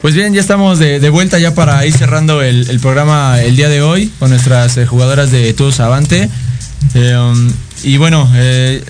[0.00, 3.54] Pues bien, ya estamos de, de vuelta ya para ir cerrando el, el programa el
[3.54, 6.30] día de hoy con nuestras eh, jugadoras de Todos Avante.
[6.94, 8.82] Eh, um, y bueno, eh,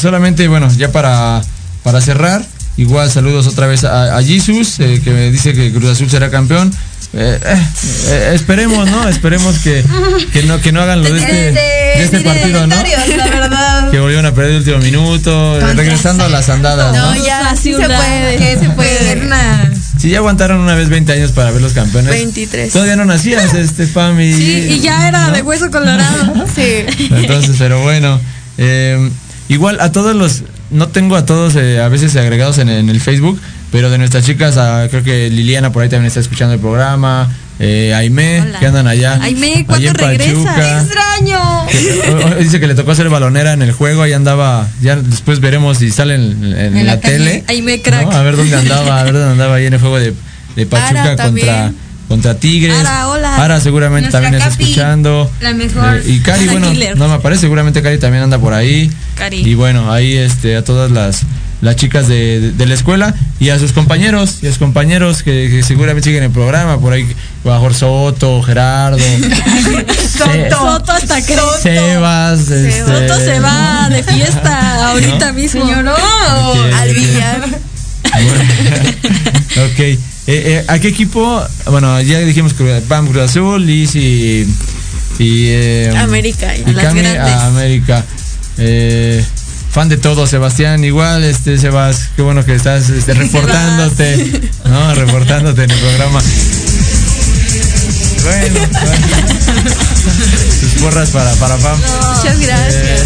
[0.00, 1.42] solamente, bueno, ya para,
[1.82, 2.44] para cerrar,
[2.76, 6.30] igual saludos otra vez a, a Jesus, eh, que me dice que Cruz Azul será
[6.30, 6.72] campeón.
[7.14, 7.66] Eh, eh,
[8.06, 9.06] eh, esperemos, ¿no?
[9.06, 9.84] Esperemos que,
[10.32, 12.74] que no que no hagan lo de este, de este partido, ¿no?
[12.74, 13.90] La verdad.
[13.90, 17.14] Que volvieron a perder el último minuto, regresando a las andadas, ¿no?
[17.14, 18.36] No, ya, sí se puede.
[18.36, 19.71] Que se puede.
[20.02, 22.10] Si ya aguantaron una vez 20 años para ver los campeones.
[22.10, 22.72] 23.
[22.72, 24.32] Todavía no nacías, este Fami.
[24.32, 26.44] Sí, y ya era de hueso colorado.
[26.54, 27.06] Sí.
[27.12, 28.20] Entonces, pero bueno.
[28.58, 29.10] eh,
[29.48, 30.42] igual a todos los.
[30.72, 33.40] No tengo a todos eh, a veces agregados en, en el Facebook,
[33.70, 37.30] pero de nuestras chicas, a- creo que Liliana por ahí también está escuchando el programa.
[37.58, 38.58] Eh, Aime, Hola.
[38.58, 39.18] que andan allá.
[39.22, 39.92] Aime, ¿cuándo?
[39.92, 40.82] Pachuca.
[40.82, 41.66] Extraño.
[41.70, 44.96] Que- o- o- Dice que le tocó ser balonera en el juego, ahí andaba, ya
[44.96, 47.44] después veremos si sale en, en En la, tele.
[47.48, 48.04] Aime, crack.
[48.04, 48.10] ¿no?
[48.12, 50.12] A ver dónde andaba, a ver dónde andaba ahí en el juego de,
[50.56, 51.72] de Pachuca Ara contra,
[52.08, 52.74] contra Tigres.
[52.74, 53.36] Ara, hola.
[53.36, 55.30] Ara seguramente Nuestra también está Capi, escuchando.
[55.40, 55.96] la mejor.
[55.98, 56.96] Eh, y Cari, bueno, killer.
[56.96, 58.90] no me aparece, seguramente Cari también anda por ahí.
[59.16, 59.36] Cari.
[59.46, 61.20] Y bueno, ahí este, a todas las,
[61.62, 65.22] las chicas de, de- de la escuela y a sus compañeros, y a sus compañeros
[65.22, 67.06] que, que seguramente siguen el programa, por ahí
[67.44, 75.32] Bajor Soto, Gerardo, Se- Soto hasta que Sebas, este, Soto se va de fiesta ahorita
[75.32, 75.64] mismo.
[75.64, 75.92] Señor, no.
[75.94, 77.48] Ok, Al billar.
[78.12, 78.44] Bueno,
[79.72, 79.98] ok.
[80.26, 81.42] eh, ¿a qué equipo?
[81.66, 84.46] Bueno, ya dijimos que Pam Cruz Azul, Liz y.
[85.18, 87.32] y eh, América, y y las Cami grandes.
[87.34, 88.04] a América.
[88.58, 89.24] Eh,
[89.72, 90.84] fan de todo, Sebastián.
[90.84, 94.40] Igual, este, Sebas, qué bueno que estás este, reportándote.
[94.66, 94.94] ¿No?
[94.94, 96.20] Reportándote en el programa.
[98.22, 98.60] Bueno,
[100.60, 101.78] tus porras para, para Pam.
[102.16, 103.02] Muchas gracias.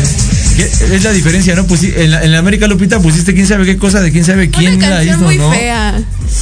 [0.56, 1.66] ¿Qué- Es la diferencia, ¿no?
[1.66, 4.50] Pusi- en, la, en la América Lupita pusiste quién sabe qué cosa de quién sabe
[4.50, 5.50] quién Una la hizo, muy ¿no?
[5.52, 5.94] fea.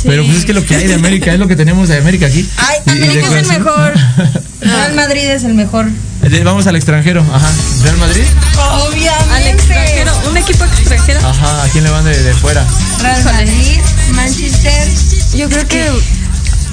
[0.04, 2.26] Pero pues es que lo que hay de América es lo que tenemos de América
[2.26, 2.48] aquí.
[2.56, 3.92] Ay, Y- América es el mejor.
[4.60, 5.86] Real Madrid es el mejor.
[6.22, 7.50] Eh, Vamos al extranjero, ajá.
[7.82, 8.22] ¿Real Madrid?
[8.88, 8.98] Un
[10.48, 11.20] equipo extranjero.
[11.26, 12.64] Ajá, ¿a quién le van de, de fuera?
[13.02, 13.78] Real Madrid,
[14.14, 14.88] Manchester.
[15.36, 15.84] Yo creo que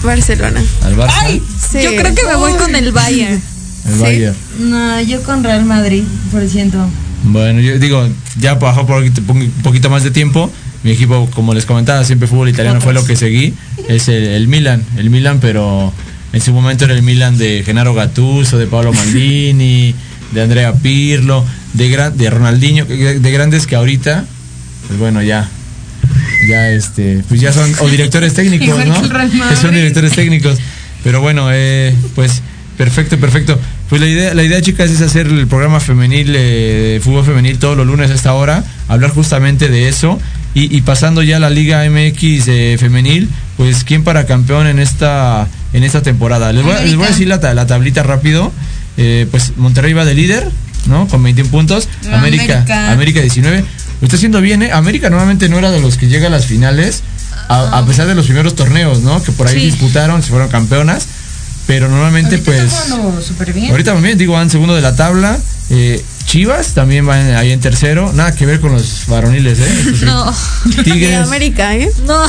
[0.04, 0.62] Barcelona.
[0.84, 1.42] ¿Al Barça?
[1.72, 1.80] Sí.
[1.84, 3.42] Yo creo que me voy con el Bayern.
[3.88, 4.36] El Bayern.
[4.60, 6.78] No, yo con Real Madrid, por ciento.
[7.24, 8.08] Bueno, yo digo,
[8.40, 10.52] ya bajó por un poquito- más de tiempo.
[10.84, 13.54] Mi equipo, como les comentaba, siempre fútbol italiano fue lo que seguí.
[13.88, 15.92] Es el, el Milan, el Milan, pero
[16.34, 19.96] en su momento era el Milan de Genaro Gattuso, de Paolo Maldini,
[20.32, 21.44] de Andrea Pirlo,
[21.74, 24.26] de, gran, de Ronaldinho, de, de grandes que ahorita,
[24.88, 25.50] pues bueno, ya,
[26.50, 29.02] ya este, pues ya son, o directores técnicos, ¿no?
[29.50, 30.58] que son directores técnicos.
[31.04, 32.42] Pero bueno, eh, pues
[32.78, 33.60] perfecto, perfecto.
[33.90, 37.58] Pues la idea, la idea, chicas, es hacer el programa femenil, eh, de fútbol femenil
[37.60, 40.20] todos los lunes a esta hora, hablar justamente de eso.
[40.54, 44.80] Y, y pasando ya a la Liga MX eh, femenil, pues quién para campeón en
[44.80, 46.52] esta, en esta temporada.
[46.52, 47.12] Les voy, a- les voy a América.
[47.12, 48.52] decir la, la tablita rápido.
[48.98, 50.50] Eh, pues Monterrey va de líder,
[50.88, 51.08] ¿no?
[51.08, 51.88] Con 21 puntos.
[52.12, 52.92] América, América.
[52.92, 53.66] América 19.
[54.02, 54.72] Lo está haciendo bien, ¿eh?
[54.72, 57.04] América normalmente no era de los que llega a las finales,
[57.50, 59.22] a, a pesar de los primeros torneos, ¿no?
[59.24, 59.66] Que por ahí Sí.
[59.68, 61.06] disputaron, se fueron campeonas.
[61.68, 63.26] Pero normalmente, Ahorita pues.
[63.26, 63.70] súper bien.
[63.72, 65.38] Ahorita también, digo, van segundo de la tabla.
[65.70, 68.14] Eh, Chivas también va en- ahí en tercero.
[68.14, 69.66] Nada que ver con los varoniles, ¿eh?
[70.06, 70.34] No,
[70.86, 71.16] De.
[71.18, 71.92] América, ¿eh?
[72.08, 72.26] no.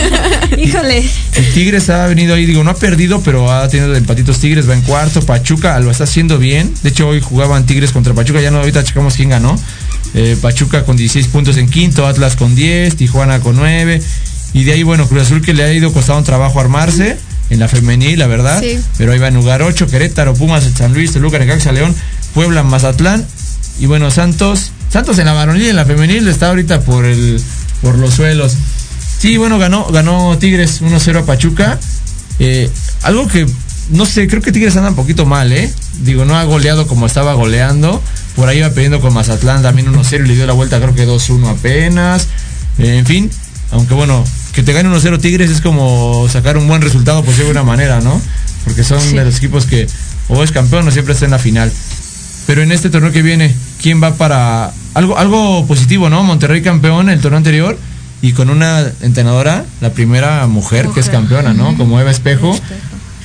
[0.56, 1.02] Híjole.
[1.34, 4.74] El Tigres ha venido ahí, digo, no ha perdido, pero ha tenido empatitos Tigres, va
[4.74, 5.20] en cuarto.
[5.22, 6.72] Pachuca lo está haciendo bien.
[6.84, 9.58] De hecho, hoy jugaban Tigres contra Pachuca, ya no, ahorita checamos quién ganó.
[10.14, 14.00] Eh, Pachuca con 16 puntos en quinto, Atlas con 10, Tijuana con 9.
[14.52, 17.16] Y de ahí, bueno, Cruz Azul que le ha ido costado un trabajo armarse
[17.50, 18.60] en la femenil, la verdad.
[18.62, 18.78] Sí.
[18.96, 21.96] Pero ahí va en lugar 8, Querétaro, Pumas, San Luis, Toluca, Necaxa, León,
[22.32, 23.26] Puebla, Mazatlán.
[23.80, 24.70] Y bueno, Santos.
[24.90, 27.42] Santos en la varonil y en la femenil está ahorita por el
[27.80, 28.56] por los suelos.
[29.18, 31.78] Sí, bueno, ganó, ganó Tigres 1-0 a Pachuca.
[32.38, 32.70] Eh,
[33.02, 33.46] algo que,
[33.90, 35.70] no sé, creo que Tigres anda un poquito mal, ¿eh?
[36.00, 38.02] Digo, no ha goleado como estaba goleando.
[38.36, 41.06] Por ahí iba perdiendo con Mazatlán también 1-0 y le dio la vuelta creo que
[41.06, 42.28] 2-1 apenas.
[42.78, 43.30] Eh, en fin,
[43.72, 47.42] aunque bueno, que te gane 1-0 Tigres es como sacar un buen resultado por de
[47.42, 48.20] alguna manera, ¿no?
[48.64, 49.86] Porque son de los equipos que
[50.28, 51.72] o es campeón o siempre está en la final.
[52.46, 56.22] Pero en este torneo que viene, ¿quién va para algo algo positivo, no?
[56.22, 57.78] Monterrey campeón el torneo anterior
[58.22, 61.76] y con una entrenadora, la primera mujer, que es campeona, ¿no?
[61.76, 62.58] Como Eva Espejo,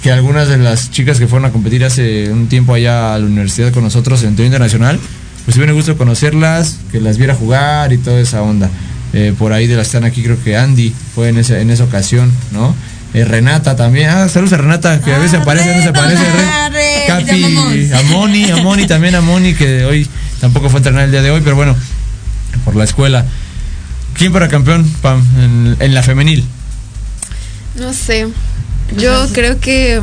[0.02, 3.26] que algunas de las chicas que fueron a competir hace un tiempo allá a la
[3.26, 5.00] universidad con nosotros en torneo internacional,
[5.44, 8.70] pues me gusto conocerlas, que las viera jugar y toda esa onda.
[9.14, 11.84] Eh, por ahí de las están aquí, creo que Andy fue en esa, en esa
[11.84, 12.74] ocasión, ¿no?
[13.14, 14.10] Eh, Renata también.
[14.10, 16.24] Ah, saludos a Renata, que a veces Ah, aparece, no se Rena, aparece.
[16.70, 20.08] Re, Capi, a Moni, a Moni también, a Moni, que hoy
[20.46, 21.76] tampoco fue a entrenar el día de hoy, pero bueno,
[22.66, 23.26] por la escuela.
[24.14, 26.46] ¿Quién para campeón, Pam, en, en la femenil?
[27.80, 28.28] No sé.
[28.96, 30.02] Yo creo que.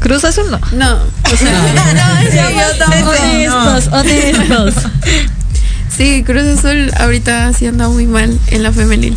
[0.00, 0.60] Cruz Azul no.
[0.72, 0.98] No.
[1.32, 1.50] O sea,
[1.94, 3.10] no, sí, yo tampoco.
[3.10, 4.74] Honestos, honestos.
[5.96, 9.16] Sí, Cruz Azul ahorita sí anda muy mal en la femenil.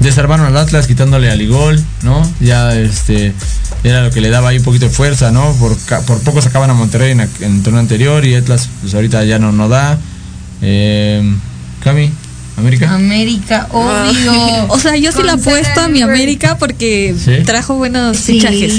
[0.00, 2.30] Desarmaron al Atlas quitándole a Ligol, ¿no?
[2.40, 3.32] Ya este
[3.84, 5.52] era lo que le daba ahí un poquito de fuerza, ¿no?
[5.54, 8.94] Por, ca- por poco sacaban a Monterrey en, en el torneo anterior y Atlas pues
[8.94, 9.98] ahorita ya no, no da.
[10.62, 11.22] Eh,
[11.84, 12.10] Cami,
[12.56, 12.92] América.
[12.94, 14.66] América, obvio.
[14.68, 17.44] O sea, yo sí la apuesto a mi América porque ¿Sí?
[17.44, 18.32] trajo buenos Sí.
[18.40, 18.74] fichajes.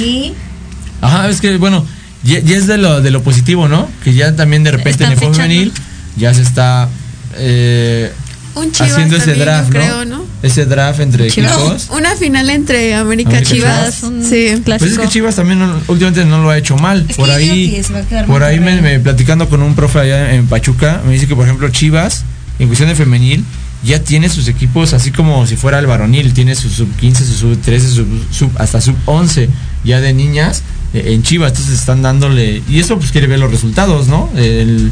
[1.01, 1.85] Ajá, es que bueno,
[2.23, 3.89] ya, ya es de lo, de lo positivo, ¿no?
[4.03, 5.37] Que ya también de repente en el fichando.
[5.39, 5.71] femenil
[6.17, 6.89] ya se está
[7.37, 8.11] eh,
[8.55, 10.17] Un Chivas haciendo ese también, draft, creo, ¿no?
[10.17, 10.25] ¿no?
[10.41, 11.53] Ese draft entre Chivas.
[11.53, 11.89] equipos.
[11.91, 13.99] Una final entre América, América, Chivas.
[13.99, 14.61] Chivas, un Sí.
[14.63, 14.77] clásico.
[14.79, 17.05] Pues es que Chivas también no- últimamente no lo ha hecho mal.
[17.07, 17.81] Es por ahí,
[18.27, 21.69] por ahí me, platicando con un profe allá en Pachuca, me dice que por ejemplo
[21.69, 22.23] Chivas,
[22.57, 23.43] en cuestión de femenil,
[23.83, 27.33] ya tiene sus equipos así como si fuera el varonil, tiene su sub 15, su
[27.33, 29.47] sub 13, su sub, hasta sub 11
[29.85, 33.51] ya de niñas eh, en Chivas, entonces están dándole y eso pues quiere ver los
[33.51, 34.29] resultados, ¿no?
[34.35, 34.91] El-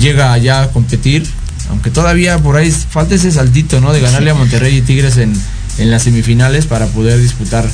[0.00, 1.24] llega ya a competir,
[1.70, 3.92] aunque todavía por ahí falta ese saltito, ¿no?
[3.92, 5.32] De ganarle a Monterrey y Tigres en,
[5.78, 7.68] en las semifinales para poder disputar.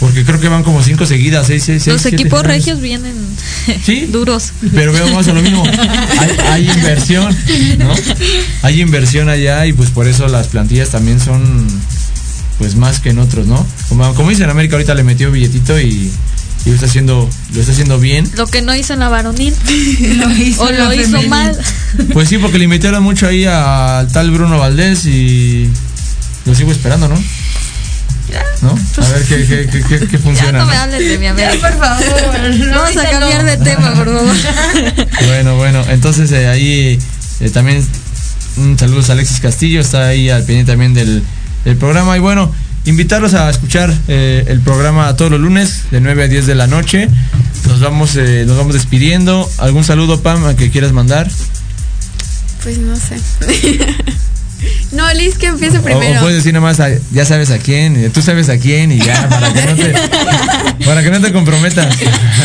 [0.00, 2.62] Porque creo que van como cinco seguidas, seis, seis, seis, Los equipos finales.
[2.64, 3.14] regios vienen
[3.86, 4.06] Sí.
[4.10, 4.50] duros.
[4.74, 5.62] Pero veo más a lo mismo.
[6.18, 7.34] Hay, hay inversión,
[7.78, 7.92] ¿no?
[8.62, 11.66] Hay inversión allá y pues por eso las plantillas también son
[12.58, 13.64] pues más que en otros, ¿no?
[13.88, 16.10] Como, como dicen América ahorita le metió billetito y,
[16.64, 18.30] y lo está haciendo, lo está haciendo bien.
[18.36, 19.54] Lo que no hizo en la varonil.
[20.18, 21.28] Lo hizo o lo hizo femenil.
[21.28, 21.58] mal.
[22.12, 25.68] Pues sí, porque le invitaron mucho ahí al tal Bruno Valdés y
[26.46, 27.22] lo sigo esperando, ¿no?
[28.62, 28.70] ¿No?
[28.70, 30.58] A ver qué, qué, qué, qué- qué Ya funciona.
[30.60, 30.80] no me ¿no?
[30.80, 31.68] hablen de mi Ya, América.
[31.68, 32.70] por favor.
[32.74, 34.34] Vamos a cambiar de tema, por favor.
[35.26, 36.98] Bueno, bueno, entonces eh, ahí
[37.40, 37.86] eh, también
[38.56, 41.22] un saludos a Alexis Castillo, está ahí al pendiente también del,
[41.64, 42.16] del programa.
[42.16, 42.50] Y bueno,
[42.84, 46.66] invitarlos a escuchar eh, el programa todos los lunes de 9 a 10 de la
[46.66, 47.08] noche.
[47.66, 49.48] Nos vamos, eh, nos vamos despidiendo.
[49.58, 51.30] ¿Algún saludo, Pam, a que quieras mandar?
[52.62, 53.18] Pues no sé.
[54.92, 56.18] no, Liz, que empiece primero.
[56.20, 56.78] o puedes decir nomás,
[57.12, 59.94] ya sabes a quién, tú sabes a quién y ya, para que no te,
[60.84, 61.94] para que no te comprometas.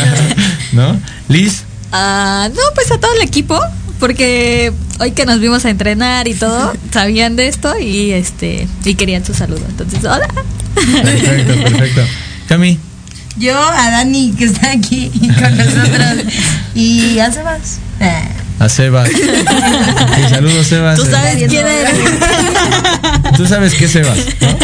[0.72, 1.00] ¿No?
[1.28, 1.62] Liz,
[1.92, 3.58] Ah, no, pues a todo el equipo,
[3.98, 8.94] porque hoy que nos vimos a entrenar y todo, sabían de esto y este y
[8.94, 9.64] querían su saludo.
[9.68, 10.28] Entonces, hola.
[10.74, 12.02] perfecto, perfecto.
[12.48, 12.78] Cami,
[13.36, 16.24] Yo a Dani que está aquí con nosotros
[16.74, 17.78] y a Sebas.
[18.58, 19.08] A Sebas.
[19.08, 19.22] Sí,
[20.28, 20.98] saludos, Sebas.
[20.98, 21.94] Tú sabes quién eres.
[23.36, 24.58] Tú sabes qué Sebas, ¿no?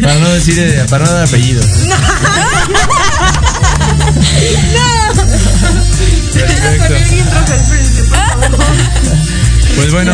[0.00, 1.66] Para no decir, eh, para no dar apellidos.
[6.32, 6.94] Perfecto.
[9.76, 10.12] Pues bueno,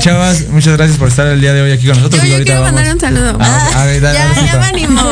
[0.00, 2.20] chavas, muchas gracias por estar el día de hoy aquí con nosotros.
[2.22, 2.74] Yo, y yo ahorita quiero vamos.
[2.74, 3.38] mandar un saludo.
[3.40, 5.10] Ah, a ver, dale, ya, me animó.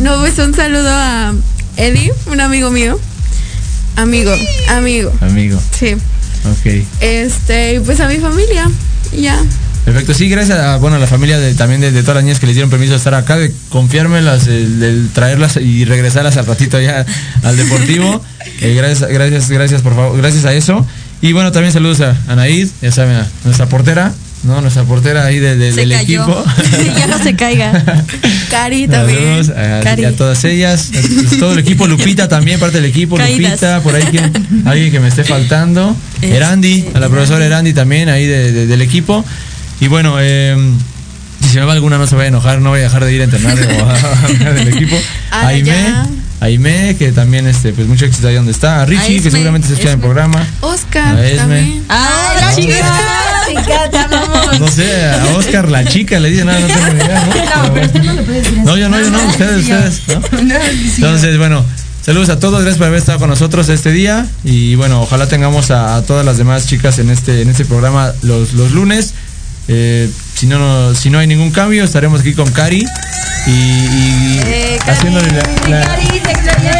[0.00, 1.34] no, pues un saludo a
[1.76, 2.98] Eddie, un amigo mío.
[3.96, 4.32] Amigo,
[4.70, 5.12] amigo.
[5.20, 5.94] Amigo, Sí.
[5.94, 6.84] ok.
[7.00, 8.68] Este, y pues a mi familia.
[9.12, 9.40] y Ya.
[9.84, 12.38] Perfecto, sí, gracias a, bueno, a la familia de, también de, de todas las niñas
[12.40, 16.44] que les dieron permiso de estar acá, de confiármelas, el, el traerlas y regresarlas al
[16.46, 17.04] ratito ya
[17.42, 18.22] al deportivo.
[18.60, 20.84] Eh, gracias, gracias, gracias por favor, gracias a eso.
[21.20, 24.12] Y bueno, también saludos a Anaid, ya saben, a nuestra portera,
[24.44, 24.60] ¿no?
[24.60, 26.22] Nuestra portera ahí de- del cayó.
[26.22, 26.44] equipo.
[26.96, 27.72] ya no se caiga.
[28.50, 29.18] Cari también.
[29.44, 30.04] Saludos a, Cari.
[30.04, 30.90] a todas ellas,
[31.34, 33.50] a todo el equipo, Lupita también, parte del equipo, Caídas.
[33.52, 34.32] Lupita, por ahí quien,
[34.64, 38.66] alguien que me esté faltando, Este, Erandi, a la profesora Erandi también, ahí de- de-
[38.68, 39.24] del equipo.
[39.80, 40.56] Y bueno, eh,
[41.42, 43.12] si se me va alguna no se vaya a enojar, no voy a dejar de
[43.12, 44.96] ir a entrenar o a del equipo.
[45.32, 45.72] Aime.
[46.40, 48.82] Aime, que también este, pues mucho éxito ahí donde está.
[48.82, 50.46] A Richie, que seguramente se escucha en el programa.
[50.60, 51.36] Oscar A Esme.
[51.38, 51.84] también.
[51.88, 52.92] Ah, la chica.
[53.48, 54.60] chica, te amamos.
[54.60, 57.66] No sé, a Oscar la chica le dice nada, no tengo ni idea, ¿no?
[57.66, 58.58] No, pero no lo decir.
[58.58, 60.20] No, yo no, yo no, ustedes, ustedes, ¿no?
[60.42, 60.54] No.
[60.96, 61.64] Entonces, bueno,
[62.02, 65.70] saludos a todos, gracias por haber estado con nosotros este día y bueno, ojalá tengamos
[65.72, 69.12] a, a todas las demás chicas en este en este programa los, los lunes.
[69.68, 72.84] Eh, si no, no si no hay ningún cambio, estaremos aquí con Cari
[73.46, 74.90] y, y Eh, Cari.
[74.98, 76.70] haciéndole la, la- Cari, te extrañé.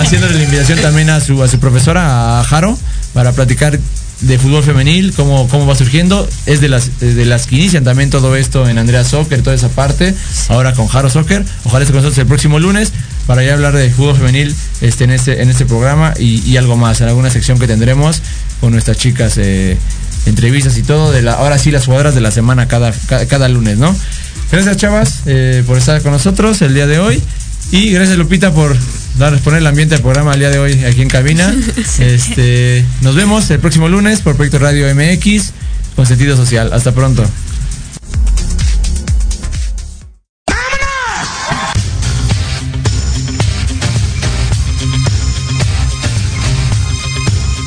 [0.00, 2.78] haciéndole la invitación también a su a su profesora a Jaro
[3.14, 3.78] para platicar
[4.20, 6.28] de fútbol femenil, cómo, cómo va surgiendo.
[6.44, 9.68] Es de las, de las que inician también todo esto en Andrea Soccer, toda esa
[9.68, 10.12] parte.
[10.48, 11.44] Ahora con Jaro Soccer.
[11.64, 12.92] Ojalá esté con nosotros el próximo lunes
[13.28, 16.76] para ya hablar de fútbol femenil este, en, este, en este programa y, y algo
[16.76, 18.20] más, en alguna sección que tendremos
[18.60, 19.78] con nuestras chicas, eh,
[20.28, 21.12] entrevistas y todo.
[21.12, 23.94] De la, ahora sí, las jugadoras de la semana cada, cada, cada lunes, ¿no?
[24.50, 27.22] Gracias, chavas, eh, por estar con nosotros el día de hoy.
[27.70, 28.74] Y gracias, Lupita, por
[29.18, 31.54] dar, poner el ambiente al programa el día de hoy aquí en cabina.
[31.98, 35.52] Este, nos vemos el próximo lunes por Proyecto Radio MX
[35.96, 36.72] con sentido social.
[36.72, 37.24] Hasta pronto.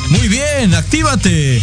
[0.08, 1.62] Muy bien, actívate.